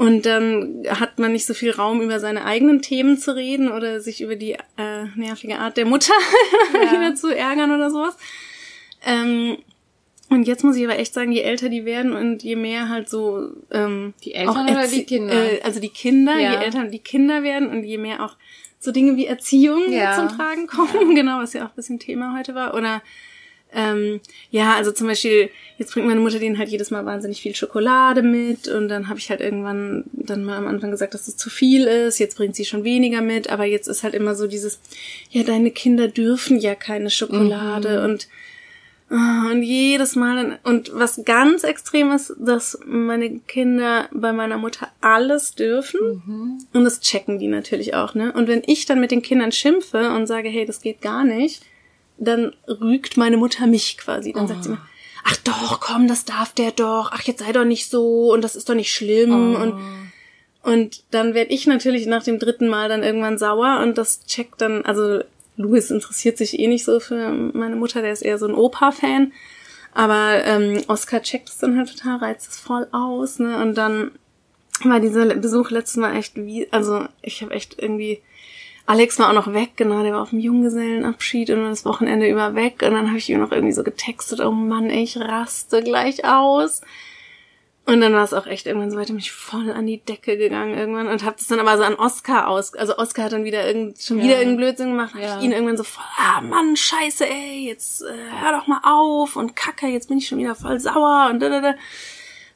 [0.00, 4.00] Und dann hat man nicht so viel Raum, über seine eigenen Themen zu reden oder
[4.00, 6.14] sich über die äh, nervige Art der Mutter
[6.72, 6.90] ja.
[6.90, 8.16] wieder zu ärgern oder sowas.
[9.04, 9.58] Ähm,
[10.30, 13.10] und jetzt muss ich aber echt sagen, je älter die werden und je mehr halt
[13.10, 16.52] so ähm, die Eltern oder die Kinder, äh, also die Kinder, ja.
[16.52, 18.36] je älter die Kinder werden und je mehr auch
[18.78, 20.16] so Dinge wie Erziehung ja.
[20.16, 23.02] zum Tragen kommen, genau, was ja auch ein bisschen Thema heute war, oder
[23.72, 27.54] ähm, ja, also zum Beispiel, jetzt bringt meine Mutter denen halt jedes Mal wahnsinnig viel
[27.54, 31.36] Schokolade mit und dann habe ich halt irgendwann dann mal am Anfang gesagt, dass das
[31.36, 34.46] zu viel ist, jetzt bringt sie schon weniger mit, aber jetzt ist halt immer so
[34.46, 34.80] dieses,
[35.30, 38.04] ja, deine Kinder dürfen ja keine Schokolade mhm.
[38.04, 38.28] und
[39.50, 45.56] Und jedes Mal, und was ganz extrem ist, dass meine Kinder bei meiner Mutter alles
[45.56, 46.22] dürfen.
[46.24, 46.58] Mhm.
[46.72, 48.32] Und das checken die natürlich auch, ne?
[48.32, 51.62] Und wenn ich dann mit den Kindern schimpfe und sage, hey, das geht gar nicht,
[52.20, 54.32] dann rügt meine Mutter mich quasi.
[54.32, 54.48] Dann oh.
[54.48, 54.78] sagt sie mir,
[55.24, 58.56] ach doch, komm, das darf der doch, ach, jetzt sei doch nicht so und das
[58.56, 59.62] ist doch nicht schlimm oh.
[59.62, 59.74] und
[60.62, 64.60] und dann werde ich natürlich nach dem dritten Mal dann irgendwann sauer und das checkt
[64.60, 65.20] dann, also
[65.56, 69.32] Louis interessiert sich eh nicht so für meine Mutter, der ist eher so ein Opa-Fan.
[69.92, 73.60] Aber ähm, Oscar checkt es dann halt total, reizt es voll aus, ne?
[73.60, 74.12] Und dann
[74.84, 78.22] war dieser Besuch letztes Mal echt wie, also ich habe echt irgendwie,
[78.90, 82.56] Alex war auch noch weg, genau, der war auf dem Junggesellenabschied und das Wochenende über
[82.56, 86.24] weg und dann habe ich ihm noch irgendwie so getextet, oh Mann, ich raste gleich
[86.24, 86.80] aus.
[87.86, 90.76] Und dann war es auch echt irgendwann so weit, mich voll an die Decke gegangen
[90.76, 93.64] irgendwann und hab das dann aber so an Oscar aus, also Oscar hat dann wieder
[93.64, 94.38] irgend, schon wieder ja.
[94.38, 95.38] irgendeinen Blödsinn gemacht, hab ja.
[95.38, 99.36] ich ihn irgendwann so voll, ah Mann, scheiße, ey, jetzt äh, hör doch mal auf
[99.36, 101.74] und kacke, jetzt bin ich schon wieder voll sauer und da, da, da.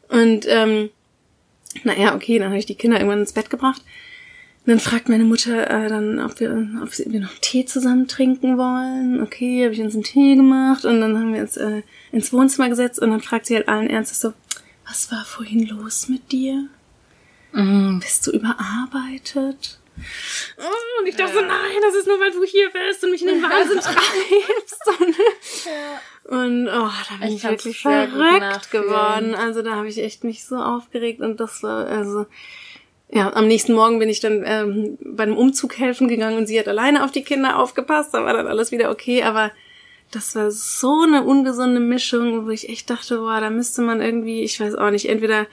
[0.08, 0.90] Und ähm,
[1.84, 3.82] naja, okay, dann habe ich die Kinder irgendwann ins Bett gebracht.
[4.66, 6.50] Und dann fragt meine Mutter äh, dann, ob wir,
[6.82, 9.22] ob wir noch Tee zusammen trinken wollen.
[9.22, 12.70] Okay, habe ich uns einen Tee gemacht und dann haben wir uns äh, ins Wohnzimmer
[12.70, 14.32] gesetzt und dann fragt sie halt allen Ernstes so,
[14.86, 16.68] was war vorhin los mit dir?
[17.52, 17.98] Mm.
[17.98, 19.80] Bist du überarbeitet?
[20.58, 21.40] Oh, und ich dachte ja.
[21.40, 24.80] so, nein, das ist nur, weil du hier bist und mich in den Wahnsinn treibst.
[26.26, 29.34] Und, und oh, da bin ich, ich wirklich verrückt geworden.
[29.34, 32.26] Also da habe ich echt mich so aufgeregt und das war, also
[33.10, 36.58] ja, am nächsten Morgen bin ich dann ähm, bei einem Umzug helfen gegangen und sie
[36.58, 39.52] hat alleine auf die Kinder aufgepasst, da war dann alles wieder okay, aber
[40.10, 44.42] das war so eine ungesunde Mischung, wo ich echt dachte, boah, da müsste man irgendwie,
[44.42, 45.46] ich weiß auch nicht, entweder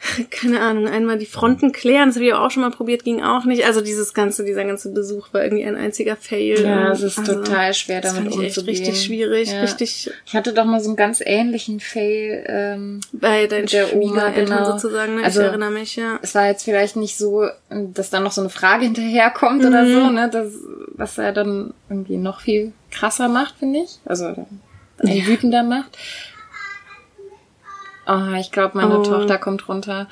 [0.30, 3.44] keine Ahnung, einmal die Fronten klären, das habe ich auch schon mal probiert, ging auch
[3.44, 3.66] nicht.
[3.66, 6.62] Also dieses ganze, dieser ganze Besuch war irgendwie ein einziger Fail.
[6.62, 8.46] Ja, es ist also, total schwer damit umzugehen.
[8.46, 9.60] Echt richtig schwierig, ja.
[9.60, 10.10] richtig.
[10.24, 14.72] Ich hatte doch mal so einen ganz ähnlichen Fail ähm, bei deinen der Oma genau.
[14.72, 15.16] sozusagen.
[15.16, 15.24] Ne?
[15.24, 16.18] Also, ich erinnere mich, ja.
[16.22, 19.68] Es war jetzt vielleicht nicht so, dass da noch so eine Frage hinterherkommt mhm.
[19.68, 20.54] oder so, ne, das,
[20.94, 23.98] was er dann irgendwie noch viel krasser macht, finde ich.
[24.06, 24.24] Also
[25.02, 25.26] ja.
[25.26, 25.96] wütender macht.
[28.10, 29.02] Oh, ich glaube, meine oh.
[29.02, 30.08] Tochter kommt runter.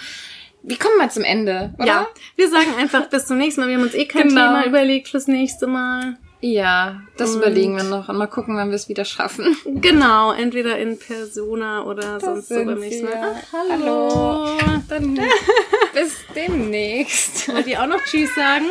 [0.63, 1.87] Wir kommen mal zum Ende, oder?
[1.87, 3.69] Ja, wir sagen einfach bis zum nächsten Mal.
[3.69, 4.49] Wir haben uns eh kein genau.
[4.49, 6.17] Thema überlegt fürs nächste Mal.
[6.41, 9.57] Ja, das und überlegen wir noch und mal gucken, wann wir es wieder schaffen.
[9.65, 13.35] Genau, entweder in Persona oder das sonst so beim nächsten Mal.
[13.35, 14.57] Ach, hallo.
[14.61, 14.83] hallo.
[14.89, 15.15] Dann
[15.95, 17.49] bis demnächst.
[17.49, 18.67] Wollt ihr auch noch Tschüss sagen?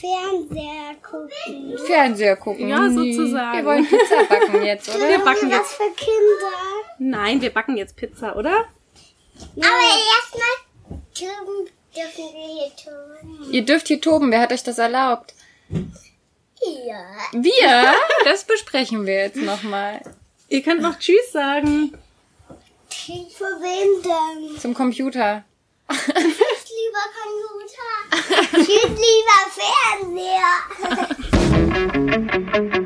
[0.00, 1.78] Fernseher gucken.
[1.86, 2.68] Fernseher gucken.
[2.68, 3.58] Ja, sozusagen.
[3.58, 5.08] Wir wollen Pizza backen jetzt, oder?
[5.08, 5.72] Wir backen jetzt.
[5.72, 6.56] für Kinder.
[6.98, 8.66] Nein, wir backen jetzt Pizza, oder?
[9.54, 9.66] Ja.
[9.66, 9.82] Aber
[10.14, 13.52] erstmal dürfen wir hier toben.
[13.52, 14.30] Ihr dürft hier toben.
[14.30, 15.34] Wer hat euch das erlaubt?
[15.68, 17.04] Ja.
[17.32, 17.94] Wir?
[18.24, 20.00] Das besprechen wir jetzt nochmal.
[20.48, 21.92] Ihr könnt noch Tschüss sagen.
[22.88, 24.60] Für wen denn?
[24.60, 25.44] Zum Computer
[26.76, 27.88] lieber Computer.
[28.52, 30.54] Tschüss, lieber Fernseher.